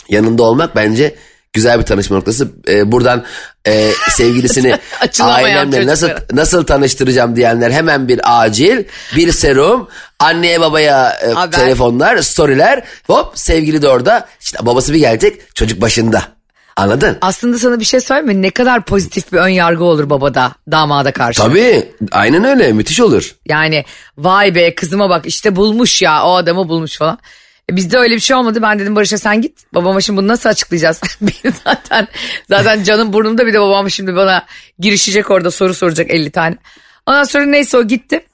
[0.09, 1.15] yanında olmak bence
[1.53, 2.51] güzel bir tanışma noktası.
[2.67, 3.23] Ee, buradan
[3.67, 4.79] e, sevgilisini
[5.19, 8.83] ailemle nasıl nasıl tanıştıracağım diyenler hemen bir acil
[9.15, 9.87] bir serum
[10.19, 11.59] anneye babaya e, Haber.
[11.59, 16.23] telefonlar storyler hop sevgili de orada işte babası bir gelecek çocuk başında
[16.75, 17.17] anladın?
[17.21, 18.41] Aslında sana bir şey söyleyeyim mi?
[18.41, 21.41] Ne kadar pozitif bir ön yargı olur babada damada karşı.
[21.41, 23.35] Tabii aynen öyle müthiş olur.
[23.45, 23.85] Yani
[24.17, 27.19] vay be kızıma bak işte bulmuş ya o adamı bulmuş falan.
[27.71, 28.61] E bizde öyle bir şey olmadı.
[28.61, 29.73] Ben dedim Barış'a sen git.
[29.73, 31.01] Babama şimdi bunu nasıl açıklayacağız?
[31.63, 32.07] Zaten
[32.49, 34.45] zaten canım burnumda bir de babam şimdi bana
[34.79, 36.55] girişecek orada soru soracak 50 tane.
[37.05, 38.25] Ondan sonra neyse o gitti.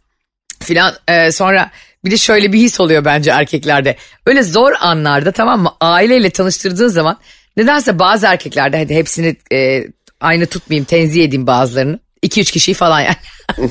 [0.63, 1.71] Filan e, sonra
[2.05, 3.97] bir de şöyle bir his oluyor bence erkeklerde.
[4.25, 7.17] Öyle zor anlarda tamam mı aileyle tanıştırdığın zaman
[7.57, 9.87] nedense bazı erkeklerde hadi hepsini e,
[10.21, 11.99] aynı tutmayayım tenzih edeyim bazılarını.
[12.23, 13.15] 2-3 kişiyi falan yani.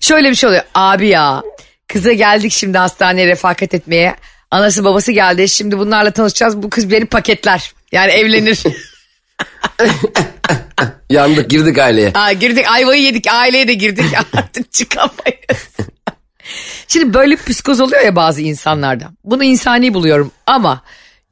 [0.00, 0.64] şöyle bir şey oluyor.
[0.74, 1.42] Abi ya
[1.88, 4.16] kıza geldik şimdi hastaneye refakat etmeye.
[4.52, 6.62] Anası babası geldi şimdi bunlarla tanışacağız.
[6.62, 7.72] Bu kız beni paketler.
[7.92, 8.62] Yani evlenir.
[11.10, 12.12] Yandık girdik aileye.
[12.14, 14.04] Aa, girdik ayvayı yedik aileye de girdik
[14.36, 15.76] artık çıkamayız.
[16.88, 19.10] Şimdi böyle psikoz oluyor ya bazı insanlarda.
[19.24, 20.82] Bunu insani buluyorum ama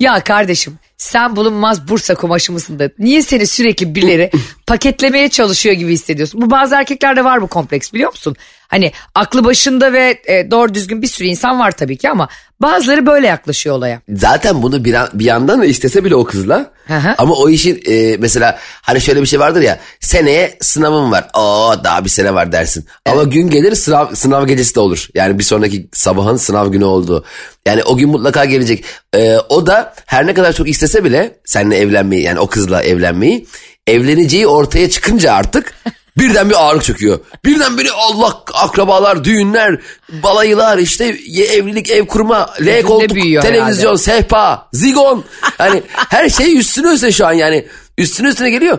[0.00, 4.30] ya kardeşim sen bulunmaz Bursa kumaşı mısın da niye seni sürekli birileri
[4.66, 6.42] paketlemeye çalışıyor gibi hissediyorsun?
[6.42, 8.36] Bu bazı erkeklerde var bu kompleks biliyor musun?
[8.68, 12.28] Hani aklı başında ve e, doğru düzgün bir sürü insan var tabii ki ama
[12.62, 14.00] bazıları böyle yaklaşıyor olaya.
[14.08, 16.72] Zaten bunu bir, bir yandan da istese bile o kızla.
[16.86, 17.14] Hı.
[17.18, 21.28] Ama o işin e, mesela hani şöyle bir şey vardır ya seneye sınavım var.
[21.34, 22.86] Aa daha bir sene var dersin.
[23.06, 25.08] Ama gün gelir sınav, sınav gecesi de olur.
[25.14, 27.24] Yani bir sonraki sabahın sınav günü olduğu.
[27.66, 28.84] Yani o gün mutlaka gelecek.
[29.14, 33.46] E, o da her ne kadar çok istese bile seninle evlenmeyi yani o kızla evlenmeyi
[33.87, 35.74] evleneceği ortaya çıkınca artık
[36.18, 37.20] Birden bir ağırlık çöküyor.
[37.44, 41.05] Birden biri Allah akrabalar, düğünler, balayılar, işte
[41.53, 43.98] evlilik, ev kurma, L koltuk, televizyon, herhalde.
[43.98, 45.24] sehpa, zigon.
[45.40, 47.66] Hani her şey üstüne üstüne şu an yani.
[47.98, 48.79] Üstüne üstüne geliyor.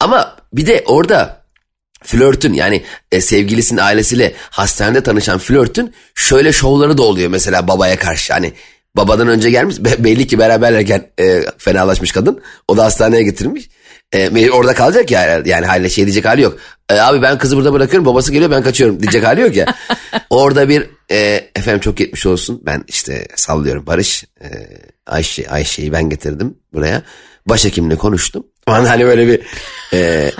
[0.00, 1.44] Ama bir de orada
[2.02, 8.32] flörtün yani e, sevgilisinin ailesiyle hastanede tanışan flörtün şöyle şovları da oluyor mesela babaya karşı.
[8.32, 8.52] Hani
[8.96, 12.40] babadan önce gelmiş belli ki beraberlerken e, fenalaşmış kadın.
[12.68, 13.68] O da hastaneye getirmiş.
[14.12, 16.58] E, orada kalacak ya yani hala şey diyecek hali yok.
[16.90, 19.66] E, abi ben kızı burada bırakıyorum babası geliyor ben kaçıyorum diyecek hali yok ya.
[20.30, 24.48] orada bir e, efendim çok yetmiş olsun ben işte sallıyorum Barış e,
[25.06, 27.02] Ayşe Ayşe'yi ben getirdim buraya.
[27.46, 28.46] Başhekimle konuştum.
[28.66, 29.40] Ama hani böyle bir
[29.92, 30.30] e,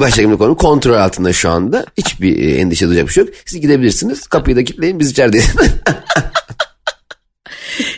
[0.00, 1.86] başhekimle konu kontrol altında şu anda.
[1.98, 3.34] Hiçbir e, endişe duyacak bir şey yok.
[3.46, 4.26] Siz gidebilirsiniz.
[4.26, 5.46] Kapıyı da kilitleyin biz içerideyiz.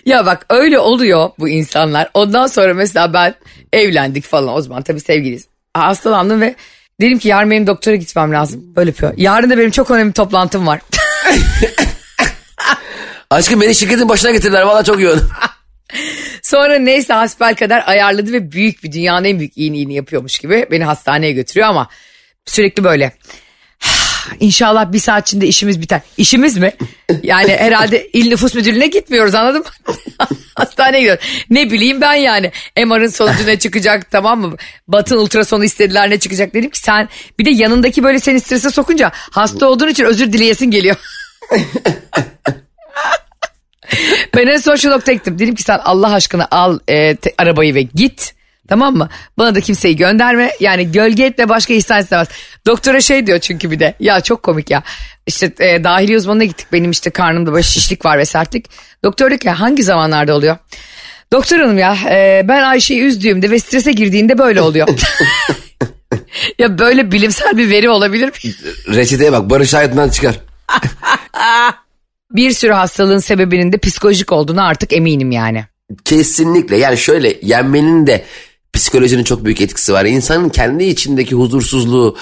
[0.07, 2.11] ya bak öyle oluyor bu insanlar.
[2.15, 3.35] Ondan sonra mesela ben
[3.73, 5.47] evlendik falan o zaman tabii sevgiliyiz.
[5.75, 6.55] Hastalandım ve
[7.01, 8.77] dedim ki yarın benim doktora gitmem lazım.
[8.77, 9.13] Böyle yapıyor.
[9.17, 10.81] Yarın da benim çok önemli toplantım var.
[13.31, 15.21] Aşkım beni şirketin başına getirdiler valla çok yoğun.
[16.43, 20.85] Sonra neyse hasbel kadar ayarladı ve büyük bir dünyanın en büyük iyiliğini yapıyormuş gibi beni
[20.85, 21.89] hastaneye götürüyor ama
[22.47, 23.13] sürekli böyle
[24.41, 26.01] İnşallah bir saat içinde işimiz biter.
[26.17, 26.73] İşimiz mi?
[27.23, 29.95] Yani herhalde il nüfus müdürlüğüne gitmiyoruz anladın mı?
[30.55, 31.25] Hastaneye gidiyoruz.
[31.51, 32.53] Ne bileyim ben yani.
[32.87, 34.57] MR'ın sonucu ne çıkacak tamam mı?
[34.89, 37.09] Batın ultrasonu istediler ne çıkacak dedim ki sen
[37.39, 40.97] bir de yanındaki böyle seni strese sokunca hasta olduğun için özür dileyesin geliyor.
[44.35, 45.39] ben en son şu noktaya gittim.
[45.39, 48.34] Dedim ki sen Allah aşkına al e, te, arabayı ve git.
[48.69, 49.09] Tamam mı?
[49.39, 50.51] Bana da kimseyi gönderme.
[50.61, 52.29] Yani gölge etle başka ihsan istemez.
[52.67, 53.95] Doktora şey diyor çünkü bir de.
[54.01, 54.83] Ya çok komik ya.
[55.27, 56.67] İşte e, dahiliye uzmanına gittik.
[56.73, 58.67] Benim işte karnımda böyle şişlik var ve sertlik.
[59.05, 60.57] Doktor diyor ki hangi zamanlarda oluyor?
[61.33, 64.89] Doktor hanım ya e, ben Ayşe'yi üzdüğümde ve strese girdiğinde böyle oluyor.
[66.59, 68.53] ya böyle bilimsel bir veri olabilir mi?
[68.95, 70.35] Reçeteye bak Barış Aydın'dan çıkar.
[72.31, 75.65] bir sürü hastalığın sebebinin de psikolojik olduğunu artık eminim yani.
[76.05, 78.25] Kesinlikle yani şöyle yenmenin de
[78.75, 80.05] psikolojinin çok büyük etkisi var.
[80.05, 82.17] İnsanın kendi içindeki huzursuzluğu,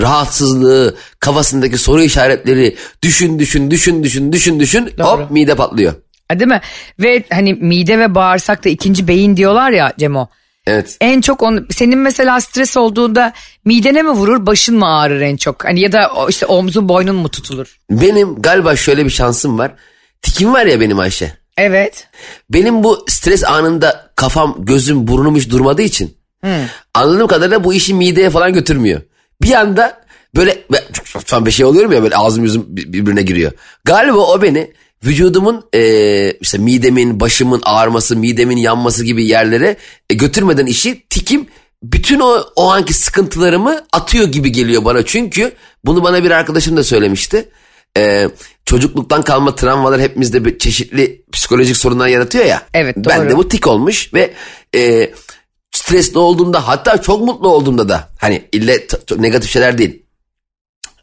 [0.00, 5.06] rahatsızlığı, kafasındaki soru işaretleri düşün düşün düşün düşün düşün düşün Doğru.
[5.06, 5.94] hop mide patlıyor.
[6.34, 6.60] Değil mi?
[6.98, 10.28] Ve hani mide ve bağırsak da ikinci beyin diyorlar ya Cemo.
[10.66, 10.96] Evet.
[11.00, 13.32] En çok onu senin mesela stres olduğunda
[13.64, 15.64] midene mi vurur başın mı ağrır en çok?
[15.64, 17.78] Hani ya da işte omzun boynun mu tutulur?
[17.90, 19.72] Benim galiba şöyle bir şansım var.
[20.22, 21.32] Tikim var ya benim Ayşe.
[21.58, 22.08] Evet.
[22.50, 26.50] Benim bu stres anında kafam, gözüm, burnum hiç durmadığı için hmm.
[26.94, 29.00] anladığım kadarıyla bu işi mideye falan götürmüyor.
[29.42, 30.00] Bir anda
[30.36, 30.64] böyle
[31.02, 33.52] falan bir şey oluyorum ya böyle ağzım yüzüm birbirine giriyor.
[33.84, 34.72] Galiba o beni
[35.04, 39.76] vücudumun e, işte midemin, başımın ağrıması, midemin yanması gibi yerlere
[40.10, 41.46] e, götürmeden işi tikim
[41.82, 45.04] bütün o, o anki sıkıntılarımı atıyor gibi geliyor bana.
[45.04, 45.52] Çünkü
[45.84, 47.48] bunu bana bir arkadaşım da söylemişti.
[47.96, 48.28] E,
[48.68, 52.62] çocukluktan kalma travmalar hepimizde çeşitli psikolojik sorunlar yaratıyor ya.
[52.74, 53.08] Evet doğru.
[53.08, 54.34] Ben de bu tik olmuş ve
[54.74, 55.10] e,
[55.72, 58.86] stresli olduğumda hatta çok mutlu olduğumda da hani ille
[59.18, 60.02] negatif şeyler değil.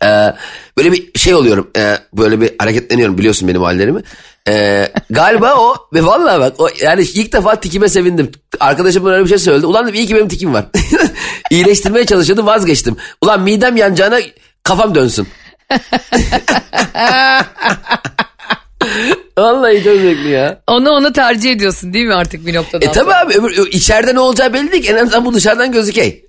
[0.04, 0.34] Ee,
[0.78, 4.02] böyle bir şey oluyorum e, böyle bir hareketleniyorum biliyorsun benim hallerimi.
[4.48, 8.32] Ee, galiba o ve vallahi bak o, yani ilk defa tikime sevindim.
[8.60, 9.66] Arkadaşım böyle bir şey söyledi.
[9.66, 10.66] Ulan dedim iyi ki benim tikim var.
[11.52, 12.98] İyileştirmeye çalışıyordum vazgeçtim.
[13.22, 14.20] Ulan midem yanacağına
[14.64, 15.28] kafam dönsün.
[19.38, 20.62] Vallahi çok zevkli ya.
[20.68, 22.86] Onu onu tercih ediyorsun değil mi artık bir noktada?
[22.86, 24.92] E tabi abi öbür, içeride ne olacağı belli değil ki.
[24.92, 26.26] En azından bu dışarıdan gözükey.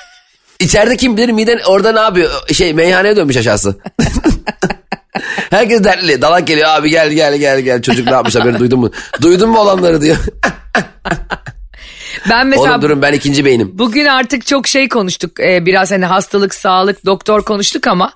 [0.60, 2.30] İçeride kim bilir miden orada ne yapıyor?
[2.52, 3.78] Şey meyhaneye dönmüş aşağısı.
[5.50, 6.22] Herkes dertli.
[6.22, 7.82] Dalak geliyor abi gel gel gel gel.
[7.82, 8.90] Çocuk ne yapmış haberi duydun mu?
[9.22, 10.16] Duydun mu olanları diyor.
[12.30, 13.78] Ben mesela Oğlum durun ben ikinci beynim.
[13.78, 15.40] Bugün artık çok şey konuştuk.
[15.40, 18.12] Ee, biraz hani hastalık, sağlık, doktor konuştuk ama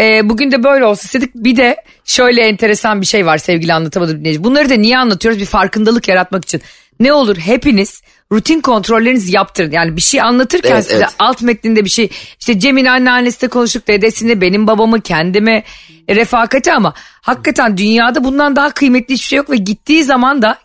[0.00, 1.34] e, bugün de böyle olsun istedik.
[1.34, 4.44] Bir de şöyle enteresan bir şey var sevgili anlatamadım dinleyici.
[4.44, 5.40] Bunları da niye anlatıyoruz?
[5.40, 6.62] Bir farkındalık yaratmak için.
[7.00, 9.70] Ne olur hepiniz rutin kontrollerinizi yaptırın.
[9.70, 11.14] Yani bir şey anlatırken evet, size evet.
[11.18, 12.10] alt metninde bir şey
[12.40, 15.64] işte Cem'in anneannesi de konuştuk dedesini benim babamı kendime
[16.08, 20.58] refakati ama hakikaten dünyada bundan daha kıymetli hiçbir şey yok ve gittiği zaman da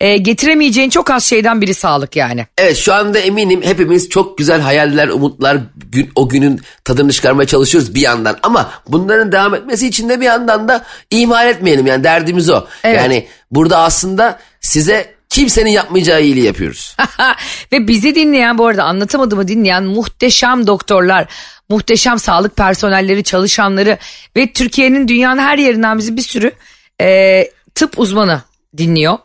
[0.00, 2.46] e, getiremeyeceğin çok az şeyden biri sağlık yani.
[2.58, 5.58] Evet şu anda eminim hepimiz çok güzel hayaller, umutlar
[5.92, 10.26] gün, o günün tadını çıkarmaya çalışıyoruz bir yandan ama bunların devam etmesi için de bir
[10.26, 12.66] yandan da ihmal etmeyelim yani derdimiz o.
[12.84, 12.96] Evet.
[12.96, 16.96] Yani burada aslında size kimsenin yapmayacağı iyiliği yapıyoruz.
[17.72, 21.26] Ve bizi dinleyen bu arada anlatamadığımı dinleyen muhteşem doktorlar,
[21.68, 23.98] muhteşem sağlık personelleri, çalışanları
[24.36, 26.52] ve Türkiye'nin dünyanın her yerinden bizi bir sürü
[27.00, 28.42] e, tıp uzmanı
[28.76, 29.18] dinliyor.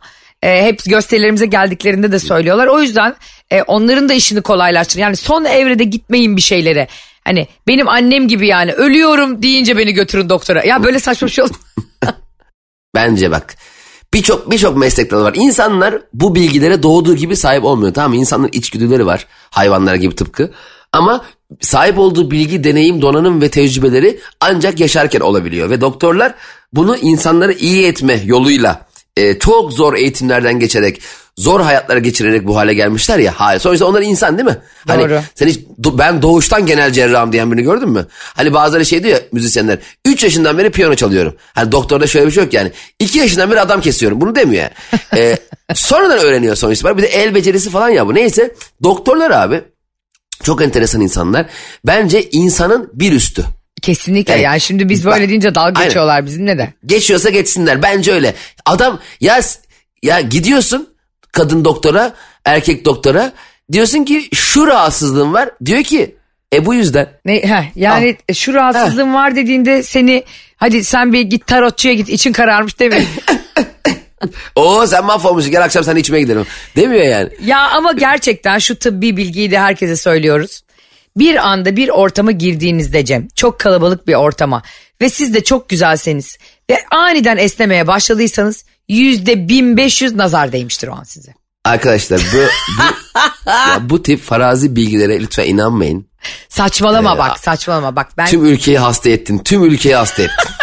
[0.43, 2.67] E, hep gösterilerimize geldiklerinde de söylüyorlar.
[2.67, 3.15] O yüzden
[3.51, 5.01] e, onların da işini kolaylaştırın.
[5.01, 6.87] Yani son evrede gitmeyin bir şeylere.
[7.23, 10.63] Hani benim annem gibi yani ölüyorum deyince beni götürün doktora.
[10.63, 11.55] Ya böyle saçma bir şey olur.
[12.95, 13.55] Bence bak.
[14.13, 15.33] Birçok birçok meslek dalı var.
[15.35, 17.93] İnsanlar bu bilgilere doğduğu gibi sahip olmuyor.
[17.93, 18.17] Tamam mı?
[18.17, 19.27] İnsanların içgüdüleri var.
[19.49, 20.51] Hayvanlar gibi tıpkı.
[20.91, 21.25] Ama
[21.61, 25.69] sahip olduğu bilgi, deneyim, donanım ve tecrübeleri ancak yaşarken olabiliyor.
[25.69, 26.35] Ve doktorlar
[26.73, 28.85] bunu insanları iyi etme yoluyla
[29.17, 31.01] e, çok zor eğitimlerden geçerek
[31.37, 33.33] zor hayatlar geçirerek bu hale gelmişler ya.
[33.35, 33.59] Hayır.
[33.59, 34.57] Sonuçta onlar insan değil mi?
[34.87, 35.21] Hani Doğru.
[35.35, 38.07] sen hiç ben doğuştan genel cerrahım diyen birini gördün mü?
[38.19, 39.77] Hani bazıları şey diyor ya, müzisyenler.
[40.05, 41.35] 3 yaşından beri piyano çalıyorum.
[41.53, 42.71] Hani doktorda şöyle bir şey yok yani.
[42.99, 44.21] 2 yaşından beri adam kesiyorum.
[44.21, 44.71] Bunu demiyor yani.
[45.17, 45.37] Ee,
[45.73, 46.97] sonradan öğreniyor sonuçta.
[46.97, 48.15] Bir de el becerisi falan ya bu.
[48.15, 49.61] Neyse doktorlar abi
[50.43, 51.45] çok enteresan insanlar.
[51.85, 53.45] Bence insanın bir üstü.
[53.81, 55.83] Kesinlikle Yani- yani şimdi biz böyle Bak, deyince dalga aynen.
[55.83, 56.73] geçiyorlar bizimle de.
[56.85, 57.81] Geçiyorsa geçsinler.
[57.81, 58.33] Bence öyle.
[58.65, 59.41] Adam ya
[60.03, 60.92] ya gidiyorsun
[61.33, 62.13] kadın doktora,
[62.45, 63.31] erkek doktora.
[63.71, 65.49] Diyorsun ki şu rahatsızlığım var.
[65.65, 66.15] Diyor ki
[66.53, 67.09] e bu yüzden.
[67.25, 70.23] Ne, heh, yani şu rahatsızlığın var dediğinde seni
[70.57, 73.01] hadi sen bir git tarotçuya git için kararmış demiyor.
[74.55, 76.45] Oo sen mahvolmuşsun gel akşam sen içmeye gidelim.
[76.75, 77.29] Demiyor yani.
[77.45, 80.61] ya ama gerçekten şu tıbbi bilgiyi de herkese söylüyoruz.
[81.17, 84.63] Bir anda bir ortama girdiğinizde Cem çok kalabalık bir ortama
[85.01, 86.37] ve siz de çok güzelseniz
[86.69, 91.33] ve aniden esnemeye başladıysanız yüzde 1500 nazar değmiştir o an size.
[91.65, 92.81] Arkadaşlar bu, bu,
[93.49, 96.07] ya bu tip farazi bilgilere lütfen inanmayın.
[96.49, 99.37] Saçmalama Ee, bak saçmalama bak ben Tüm ülkeyi hasta ettin.
[99.37, 100.35] Tüm ülkeyi hasta ettin.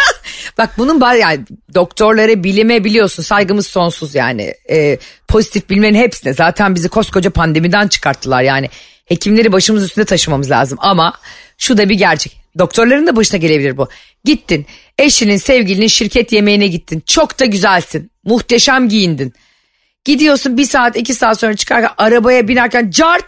[0.57, 6.75] Bak bunun bari yani doktorlara bilime biliyorsun saygımız sonsuz yani Ee, pozitif bilmenin hepsine zaten
[6.75, 8.69] bizi koskoca pandemiden çıkarttılar yani
[9.05, 11.13] hekimleri başımız üstünde taşımamız lazım ama
[11.57, 13.87] şu da bir gerçek doktorların da başına gelebilir bu
[14.25, 14.65] gittin
[14.97, 19.33] eşinin sevgilinin şirket yemeğine gittin çok da güzelsin muhteşem giyindin
[20.05, 23.25] gidiyorsun bir saat iki saat sonra çıkarken arabaya binerken cart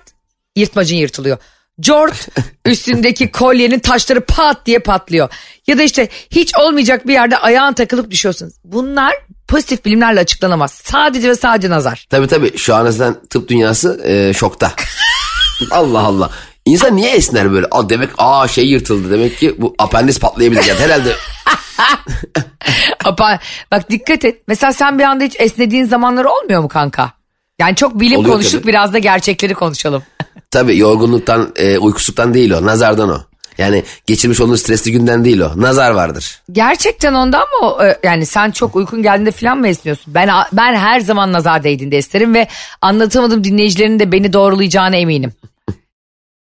[0.55, 1.37] yırtmacın yırtılıyor.
[1.79, 2.27] Cort
[2.65, 5.29] üstündeki kolyenin taşları pat diye patlıyor.
[5.67, 8.51] Ya da işte hiç olmayacak bir yerde ayağın takılıp düşüyorsun.
[8.63, 9.13] Bunlar
[9.47, 10.71] pozitif bilimlerle açıklanamaz.
[10.71, 12.07] Sadece ve sadece nazar.
[12.09, 14.73] tabii tabii şu an zaten tıp dünyası e, şokta.
[15.71, 16.31] Allah Allah.
[16.65, 17.67] İnsan niye esner böyle?
[17.71, 19.11] Aa, demek aa şey yırtıldı.
[19.11, 20.63] Demek ki bu apendis patlayabilir.
[20.63, 21.13] Yani herhalde
[23.05, 23.39] Apa-
[23.71, 24.41] Bak dikkat et.
[24.47, 27.11] Mesela sen bir anda hiç esnediğin zamanlar olmuyor mu kanka?
[27.59, 28.67] Yani çok bilim Oluyor konuştuk tabii.
[28.71, 30.03] biraz da gerçekleri konuşalım.
[30.51, 32.65] tabii yorgunluktan, e, uykusuzluktan değil o.
[32.65, 33.17] Nazardan o.
[33.57, 35.51] Yani geçirmiş olduğun stresli günden değil o.
[35.61, 36.41] Nazar vardır.
[36.51, 37.83] Gerçekten ondan mı?
[37.85, 40.13] e, Yani sen çok uykun geldiğinde falan mı esniyorsun?
[40.13, 42.47] Ben ben her zaman nazar değdiğinde esnerim ve
[42.81, 45.33] anlatamadığım dinleyicilerin de beni doğrulayacağına eminim.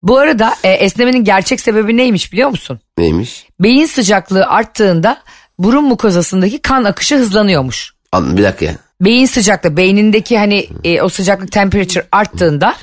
[0.02, 2.80] Bu arada e, esnemenin gerçek sebebi neymiş biliyor musun?
[2.98, 3.46] Neymiş?
[3.60, 5.22] Beyin sıcaklığı arttığında
[5.58, 7.92] burun mukozasındaki kan akışı hızlanıyormuş.
[8.12, 8.72] An- Bir dakika ya.
[9.00, 12.74] Beyin sıcaklığı, beynindeki hani e, o sıcaklık temperature arttığında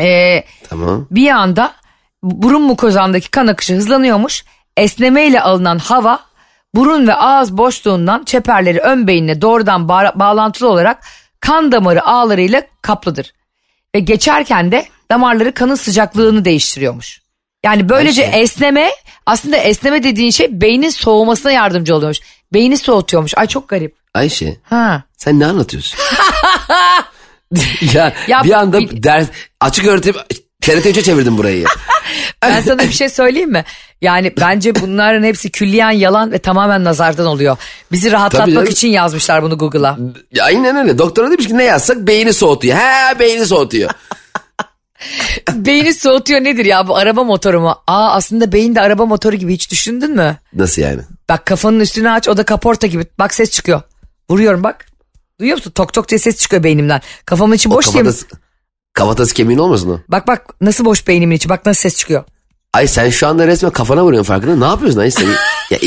[0.00, 1.06] e, Tamam.
[1.10, 1.72] bir anda
[2.22, 4.44] burun mukozandaki kan akışı hızlanıyormuş.
[4.76, 6.20] Esnemeyle alınan hava
[6.74, 10.98] burun ve ağız boşluğundan çeperleri ön beyinle doğrudan ba- bağlantılı olarak
[11.40, 13.32] kan damarı ağlarıyla kaplıdır.
[13.94, 17.20] Ve geçerken de damarları kanın sıcaklığını değiştiriyormuş.
[17.64, 18.38] Yani böylece Ayşe.
[18.38, 18.90] esneme
[19.26, 22.18] aslında esneme dediğin şey beynin soğumasına yardımcı oluyormuş.
[22.52, 23.32] Beyni soğutuyormuş.
[23.38, 23.96] Ay çok garip.
[24.14, 25.02] Ayşe Ha.
[25.16, 25.98] sen ne anlatıyorsun?
[27.94, 29.28] ya, Ya bir anda bil- ders
[29.60, 30.14] açık öğretim
[30.64, 31.64] TRT 3'e çevirdim burayı.
[32.42, 33.64] Ben sana bir şey söyleyeyim mi?
[34.00, 37.56] Yani bence bunların hepsi külliyen yalan ve tamamen nazardan oluyor.
[37.92, 39.98] Bizi rahatlatmak için yazmışlar bunu Google'a.
[40.42, 40.98] Aynen öyle.
[40.98, 42.76] Doktora demiş ki ne yazsak beyni soğutuyor.
[42.76, 43.90] He beyni soğutuyor.
[45.54, 47.76] Beyni soğutuyor nedir ya bu araba motoru mu?
[47.86, 50.36] Aa aslında beyin de araba motoru gibi hiç düşündün mü?
[50.54, 51.00] Nasıl yani?
[51.28, 53.06] Bak kafanın üstünü aç o da kaporta gibi.
[53.18, 53.82] Bak ses çıkıyor.
[54.30, 54.86] Vuruyorum bak.
[55.40, 55.70] Duyuyor musun?
[55.70, 57.00] Tok tok diye ses çıkıyor beynimden.
[57.26, 58.10] Kafamın içi boş diye mi?
[58.94, 59.98] Kafatası, kemiğin olmasın o?
[60.08, 61.48] Bak bak nasıl boş beynimin içi.
[61.48, 62.24] Bak nasıl ses çıkıyor.
[62.72, 64.56] Ay sen şu anda resmen kafana vuruyorsun farkında.
[64.56, 65.28] Ne yapıyorsun Ayşe sen?
[65.70, 65.78] ya,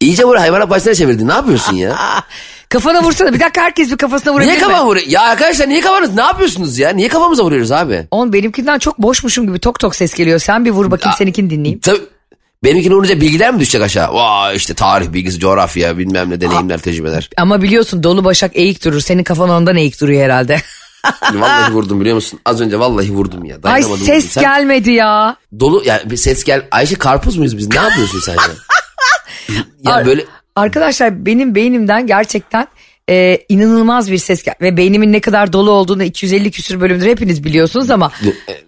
[0.00, 1.28] iyice buraya hayvanat bahçesine çevirdin.
[1.28, 1.96] Ne yapıyorsun ya?
[2.68, 3.32] Kafana vursana.
[3.32, 5.06] Bir dakika herkes bir kafasına vurabilir niye kafama vuruyor?
[5.06, 6.14] Ya arkadaşlar niye kafanız?
[6.14, 6.90] Ne yapıyorsunuz ya?
[6.90, 8.06] Niye kafamıza vuruyoruz abi?
[8.10, 10.38] Oğlum benimkinden çok boşmuşum gibi tok tok ses geliyor.
[10.38, 11.80] Sen bir vur bakayım seninkini dinleyeyim.
[11.80, 12.00] Tabii
[12.64, 14.14] benimkini vurunca bilgiler mi düşecek aşağı?
[14.14, 17.30] Vay işte tarih bilgisi, coğrafya, bilmem ne deneyimler, tecrübeler.
[17.36, 19.00] Ama biliyorsun dolu başak eğik durur.
[19.00, 20.62] Senin kafan ondan eğik duruyor herhalde.
[21.34, 22.40] vallahi vurdum biliyor musun?
[22.44, 23.56] Az önce vallahi vurdum ya.
[23.64, 25.36] Ay ses Sen gelmedi ya.
[25.60, 26.66] Dolu ya bir ses gel.
[26.70, 27.68] Ayşe karpuz muyuz biz?
[27.68, 28.40] Ne yapıyorsun sen ya?
[29.84, 30.24] ya Ar- böyle
[30.56, 32.68] Arkadaşlar benim beynimden gerçekten
[33.10, 37.44] e, inanılmaz bir ses gel ve beynimin ne kadar dolu olduğunu 250 küsür bölümdür hepiniz
[37.44, 38.12] biliyorsunuz ama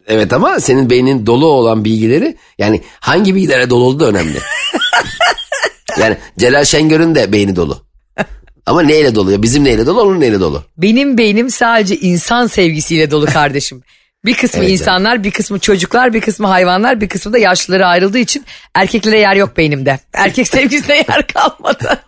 [0.07, 4.39] Evet ama senin beynin dolu olan bilgileri yani hangi bilgilere dolu olduğu da önemli.
[6.01, 7.90] yani Celal Şengör'ün de beyni dolu.
[8.67, 9.43] Ama neyle dolu?
[9.43, 10.65] Bizim neyle dolu, onun neyle dolu?
[10.77, 13.83] benim beynim sadece insan sevgisiyle dolu kardeşim.
[14.25, 18.19] Bir kısmı Evet, insanlar, bir kısmı çocuklar, bir kısmı hayvanlar, bir kısmı da yaşlıları ayrıldığı
[18.19, 18.45] için
[18.75, 19.99] erkeklere yer yok beynimde.
[20.13, 22.01] Erkek sevgisine yer kalmadı.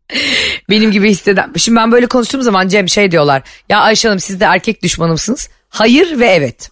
[0.70, 1.52] Benim gibi hisseden.
[1.56, 3.42] Şimdi ben böyle konuştuğum zaman Cem şey diyorlar.
[3.68, 5.48] Ya Ayşe Hanım siz de erkek düşmanı mısınız?
[5.68, 6.70] Hayır ve evet.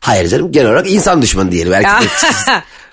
[0.00, 1.72] Hayır canım genel olarak insan düşmanı diyelim.
[1.72, 2.10] Erkek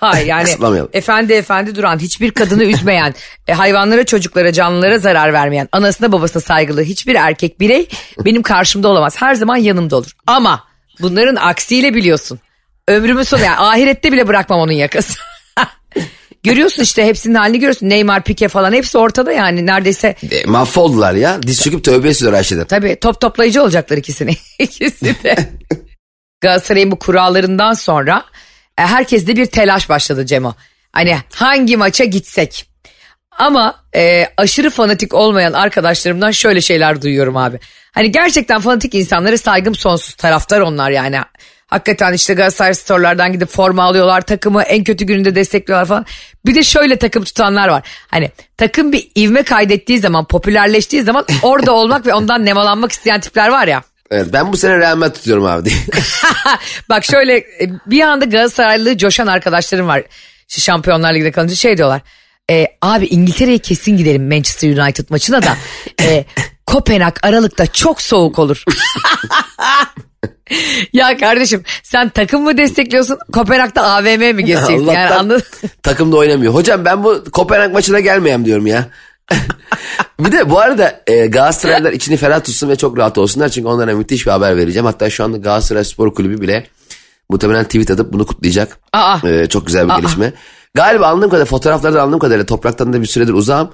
[0.02, 0.50] Hayır yani
[0.92, 3.14] efendi efendi duran hiçbir kadını üzmeyen
[3.48, 7.88] e, hayvanlara çocuklara canlılara zarar vermeyen anasına babasına saygılı hiçbir erkek birey
[8.24, 10.64] benim karşımda olamaz her zaman yanımda olur ama
[11.00, 12.38] bunların aksiyle biliyorsun
[12.88, 15.18] ömrümün sonu yani ahirette bile bırakmam onun yakası
[16.42, 21.42] görüyorsun işte hepsinin halini görüyorsun Neymar Pique falan hepsi ortada yani neredeyse E, mahvoldular ya.
[21.42, 22.64] Diz çöküp tövbe ediyor Ayşe'den.
[22.64, 24.36] Tabii top toplayıcı olacaklar ikisini.
[24.58, 25.36] İkisi de.
[26.40, 28.24] Galatasaray'ın bu kurallarından sonra
[28.76, 30.54] herkeste bir telaş başladı Cemo.
[30.92, 32.66] Hani hangi maça gitsek.
[33.38, 37.58] Ama e, aşırı fanatik olmayan arkadaşlarımdan şöyle şeyler duyuyorum abi.
[37.92, 41.20] Hani gerçekten fanatik insanlara saygım sonsuz taraftar onlar yani.
[41.66, 46.06] Hakikaten işte Galatasaray storelardan gidip forma alıyorlar takımı en kötü gününde destekliyorlar falan.
[46.46, 47.82] Bir de şöyle takım tutanlar var.
[48.08, 53.48] Hani takım bir ivme kaydettiği zaman popülerleştiği zaman orada olmak ve ondan nemalanmak isteyen tipler
[53.48, 53.82] var ya.
[54.12, 55.76] Evet, ben bu sene Real Madrid tutuyorum abi diye.
[56.88, 60.02] Bak şöyle e, bir anda Galatasaraylı coşan arkadaşlarım var.
[60.48, 62.00] Şu Şampiyonlar Ligi'de kalınca şey diyorlar.
[62.50, 65.56] E, abi İngiltere'ye kesin gidelim Manchester United maçına da.
[66.02, 66.24] E,
[66.66, 68.64] Kopenhag Aralık'ta çok soğuk olur.
[70.92, 74.86] ya kardeşim sen takım mı destekliyorsun Kopenhag'da AVM mi geçeceksin?
[74.86, 75.42] Yani Allah'tan anladın?
[75.82, 76.54] takımda oynamıyor.
[76.54, 78.86] Hocam ben bu Kopenhag maçına gelmeyeyim diyorum ya.
[80.20, 83.48] bir de bu arada e, Galatasaraylılar içini ferah tutsun ve çok rahat olsunlar.
[83.48, 84.86] Çünkü onlara müthiş bir haber vereceğim.
[84.86, 86.66] Hatta şu anda Galatasaray Spor Kulübü bile
[87.30, 88.78] muhtemelen tweet atıp bunu kutlayacak.
[88.92, 89.18] Aa.
[89.28, 90.32] E, çok güzel bir gelişme.
[90.74, 93.70] Galiba anladığım kadarıyla fotoğraflardan anladığım kadarıyla topraktan da bir süredir uzağım.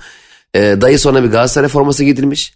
[0.54, 2.54] E, dayı sonra bir Galatasaray forması giydirmiş.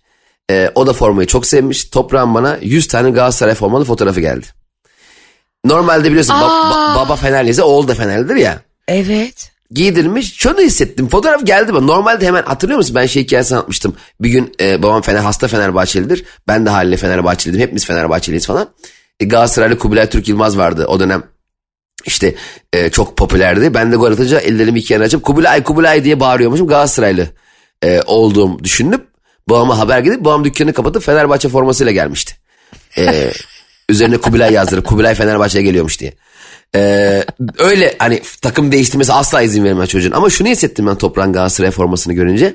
[0.50, 1.84] E, o da formayı çok sevmiş.
[1.84, 4.46] Toprağın bana 100 tane Galatasaray formalı fotoğrafı geldi.
[5.64, 9.51] Normalde biliyorsun ba- ba- baba Fenerliyse oğul da Fenerlidir ya Evet.
[9.74, 10.34] Giydirmiş.
[10.36, 11.08] Şunu hissettim.
[11.08, 11.84] Fotoğraf geldi bana.
[11.84, 12.94] Normalde hemen hatırlıyor musun?
[12.94, 13.96] Ben şey hikayesini anlatmıştım.
[14.20, 16.24] Bir gün e, babam Fener, hasta Fenerbahçelidir.
[16.48, 17.62] Ben de haliyle Fenerbahçeliydim.
[17.62, 18.68] Hepimiz Fenerbahçeliyiz falan.
[19.20, 21.22] E, Galatasaraylı Kubilay Türk Yılmaz vardı o dönem.
[22.06, 22.34] İşte
[22.72, 23.74] e, çok popülerdi.
[23.74, 26.66] Ben de gol atınca ellerimi iki yana açıp Kubilay Kubilay diye bağırıyormuşum.
[26.66, 27.28] Galatasaraylı
[27.84, 29.06] e, olduğum düşünüp
[29.48, 32.34] babama haber gidip babam dükkanı kapatıp Fenerbahçe formasıyla gelmişti.
[32.98, 33.32] E,
[33.88, 36.12] üzerine Kubilay yazdırıp Kubilay Fenerbahçe'ye geliyormuş diye.
[36.76, 37.24] Ee,
[37.58, 40.10] öyle hani takım değiştirmesi asla izin vermez çocuğun.
[40.12, 42.54] Ama şunu hissettim ben toprağın Galatasaray formasını görünce.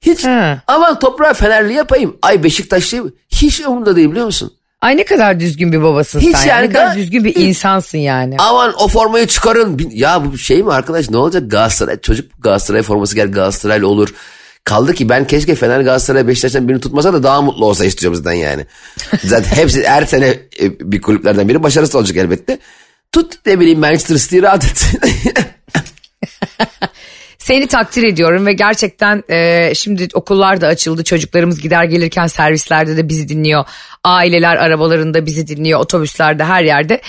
[0.00, 0.62] Hiç Ha.
[0.66, 2.16] aman toprağı Fenerli yapayım.
[2.22, 4.52] Ay Beşiktaşlı hiç umurumda değil biliyor musun?
[4.80, 6.48] Ay ne kadar düzgün bir babasın Hiç sen.
[6.48, 8.36] yani ne kadar düzgün bir insansın yani.
[8.38, 9.80] Aman o formayı çıkarın.
[9.92, 14.14] Ya bu şey mi arkadaş ne olacak Galatasaray çocuk Galatasaray forması gel Galatasaraylı olur.
[14.64, 18.32] Kaldı ki ben keşke Fener Galatasaray Beşiktaş'tan birini tutmasa da daha mutlu olsa istiyorum zaten
[18.32, 18.66] yani.
[19.24, 20.26] Zaten hepsi her sene
[20.60, 22.58] e, bir kulüplerden biri başarısız olacak elbette.
[23.12, 24.92] Tut ne bileyim Manchester City'yi rahat et.
[27.38, 31.04] Seni takdir ediyorum ve gerçekten e, şimdi okullar da açıldı.
[31.04, 33.64] Çocuklarımız gider gelirken servislerde de bizi dinliyor.
[34.04, 35.80] Aileler arabalarında bizi dinliyor.
[35.80, 37.00] Otobüslerde her yerde.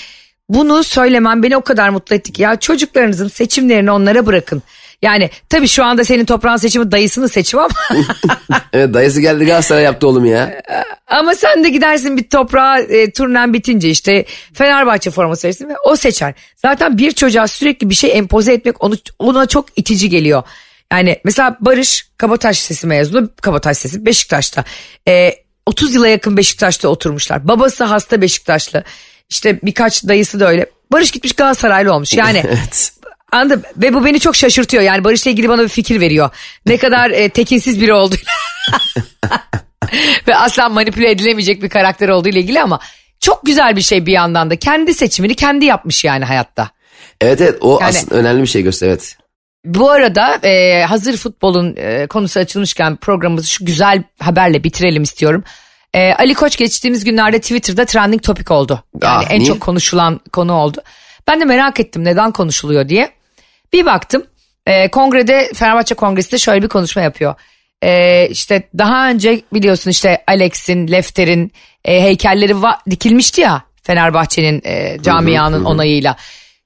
[0.49, 4.63] Bunu söylemem beni o kadar mutlu etti ki ya çocuklarınızın seçimlerini onlara bırakın.
[5.01, 7.73] Yani tabii şu anda senin toprağın seçimi dayısının seçimi ama
[8.73, 10.61] evet dayısı geldi Galatasaray yaptı oğlum ya.
[11.07, 15.95] ama sen de gidersin bir toprağa e, turnen bitince işte Fenerbahçe forması verirsin ve o
[15.95, 16.33] seçer.
[16.55, 20.43] Zaten bir çocuğa sürekli bir şey empoze etmek onu, ona çok itici geliyor.
[20.91, 24.63] Yani mesela Barış Kabataş Sesi mezunu Kabataş Sesi Beşiktaş'ta.
[25.07, 25.35] E,
[25.65, 27.47] 30 yıla yakın Beşiktaş'ta oturmuşlar.
[27.47, 28.83] Babası hasta Beşiktaşlı.
[29.29, 30.65] İşte birkaç dayısı da öyle.
[30.91, 32.13] Barış gitmiş Galatasaraylı olmuş.
[32.13, 32.91] Yani Evet.
[33.31, 36.29] Anladım ve bu beni çok şaşırtıyor yani Barış'la ilgili bana bir fikir veriyor.
[36.65, 38.15] Ne kadar e, tekinsiz biri oldu.
[40.27, 42.79] ve asla manipüle edilemeyecek bir karakter olduğu ile ilgili ama
[43.19, 44.55] çok güzel bir şey bir yandan da.
[44.55, 46.69] Kendi seçimini kendi yapmış yani hayatta.
[47.21, 49.17] Evet evet o Yani- aslında önemli bir şey göster evet.
[49.65, 55.43] Bu arada e, hazır futbolun e, konusu açılmışken programımızı şu güzel haberle bitirelim istiyorum.
[55.93, 58.83] E, Ali Koç geçtiğimiz günlerde Twitter'da trending topic oldu.
[59.03, 59.47] Yani Ah, en niye?
[59.47, 60.81] çok konuşulan konu oldu.
[61.27, 63.11] Ben de merak ettim neden konuşuluyor diye.
[63.73, 64.23] Bir baktım
[64.65, 67.35] e, kongrede Fenerbahçe Kongresi'nde şöyle bir konuşma yapıyor.
[67.83, 71.51] E, işte daha önce biliyorsun işte Alex'in, Lefter'in
[71.85, 72.55] e, heykelleri
[72.89, 76.15] dikilmişti ya Fenerbahçe'nin e, camianın onayıyla.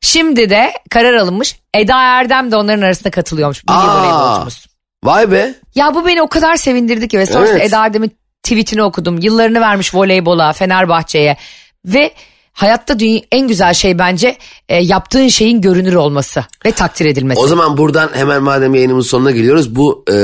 [0.01, 1.59] Şimdi de karar alınmış.
[1.73, 3.63] Eda Erdem de onların arasında katılıyormuş.
[3.63, 4.01] Milli Aa.
[4.01, 4.67] voleybolcumuz.
[5.03, 5.53] Vay be.
[5.75, 7.67] Ya bu beni o kadar sevindirdi ki ve sonrasında Evet.
[7.67, 9.19] Eda Erdem'in tweetini okudum.
[9.19, 11.37] Yıllarını vermiş voleybola, Fenerbahçe'ye
[11.85, 12.11] ve
[12.53, 12.97] hayatta
[13.31, 14.37] en güzel şey bence
[14.69, 17.41] e, yaptığın şeyin görünür olması ve takdir edilmesi.
[17.41, 20.15] O zaman buradan hemen madem yayınımızın sonuna geliyoruz bu e,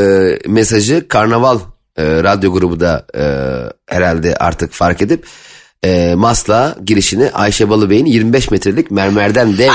[0.48, 1.60] mesajı Karnaval
[1.98, 3.24] e, radyo grubu da e,
[3.96, 5.26] herhalde artık fark edip
[5.84, 9.72] e, Masla girişini Ayşe Balıbey'in 25 metrelik mermerden dev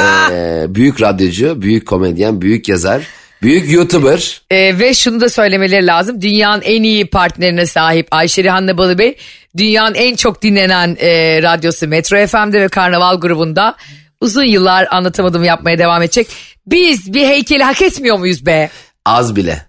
[0.32, 3.06] e, büyük radyocu, büyük komedyen, büyük yazar,
[3.42, 4.42] büyük YouTuber.
[4.50, 6.20] Ee, ve şunu da söylemeleri lazım.
[6.20, 9.16] Dünyanın en iyi partnerine sahip Ayşe Rihanna Balıbey.
[9.56, 13.76] Dünyanın en çok dinlenen e, radyosu Metro FM'de ve Karnaval grubunda
[14.20, 16.26] uzun yıllar anlatamadım yapmaya devam edecek.
[16.66, 18.70] Biz bir heykeli hak etmiyor muyuz be?
[19.04, 19.62] Az bile.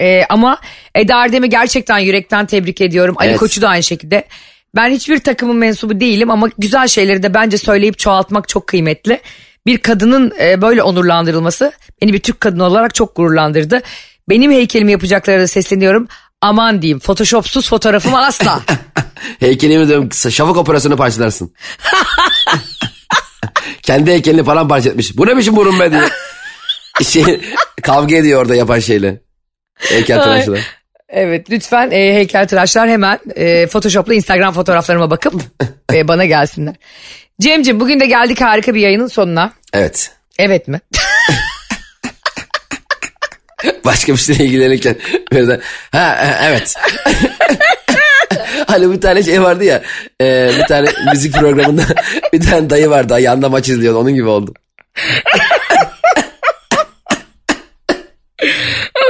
[0.00, 0.58] Ee, ama
[0.94, 3.14] Eda Erdem'i gerçekten yürekten tebrik ediyorum.
[3.18, 3.38] Ali Evet.
[3.38, 4.24] Koç'u da aynı şekilde.
[4.76, 9.20] Ben hiçbir takımın mensubu değilim ama güzel şeyleri de bence söyleyip çoğaltmak çok kıymetli.
[9.66, 13.82] Bir kadının e, böyle onurlandırılması beni bir Türk kadını olarak çok gururlandırdı.
[14.28, 16.08] Benim heykelimi yapacaklara da sesleniyorum.
[16.40, 18.62] Aman diyeyim photoshopsuz fotoğrafımı asla.
[19.40, 21.54] Heykelimi diyorum şafak operasyonu parçalarsın.
[23.82, 25.16] Kendi heykelini falan parça etmiş.
[25.16, 26.02] Bu ne biçim burun be diye.
[27.04, 27.40] Şey,
[27.82, 29.20] kavga ediyor orada yapan şeyle.
[29.74, 30.60] Heykel tıraşlar.
[31.08, 35.42] evet lütfen e, heykeltıraşlar hemen e, photoshopla Instagram fotoğraflarıma bakıp
[35.94, 36.74] e, bana gelsinler.
[37.40, 39.52] Cemciğim bugün de geldik harika bir yayının sonuna.
[39.72, 40.12] Evet.
[40.38, 40.80] Evet mi?
[43.84, 44.96] Başka bir şeyle ilgilenirken
[45.32, 45.60] birden
[45.92, 46.74] ha, ha, evet.
[48.66, 49.82] hani bir tane şey vardı ya
[50.20, 51.82] e, bir tane müzik programında
[52.32, 54.54] bir tane dayı vardı yanında maç izliyordu onun gibi oldu.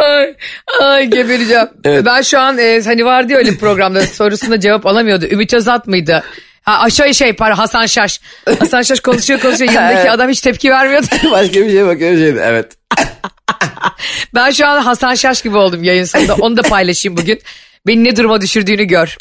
[0.03, 0.35] Ay,
[0.81, 1.68] ay gebereceğim.
[1.85, 2.05] Evet.
[2.07, 5.26] Ben şu an e, hani vardı ya öyle programda sorusuna cevap alamıyordu.
[5.26, 6.24] Ümit Özat mıydı?
[6.69, 8.21] Ha, aşağı şey para Hasan Şaş.
[8.59, 10.11] Hasan Şaş konuşuyor konuşuyor yanındaki Evet.
[10.11, 11.07] adam hiç tepki vermiyordu.
[11.31, 12.73] Başka bir şey bakıyor şeydi evet.
[14.35, 16.35] Ben şu an Hasan Şaş gibi oldum yayın sonunda.
[16.35, 17.41] Onu da paylaşayım bugün.
[17.87, 19.16] Beni ne duruma düşürdüğünü gör.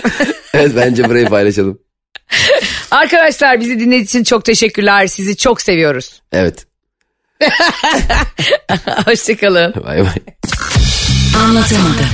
[0.54, 1.80] Evet bence burayı paylaşalım.
[2.92, 5.08] Arkadaşlar bizi dinlediğiniz için çok teşekkürler.
[5.08, 6.22] Sizi çok seviyoruz.
[6.32, 6.66] Evet.
[9.06, 9.74] Hoşçakalın.
[9.86, 10.16] Bay bay.
[11.44, 12.06] Anlatamadım.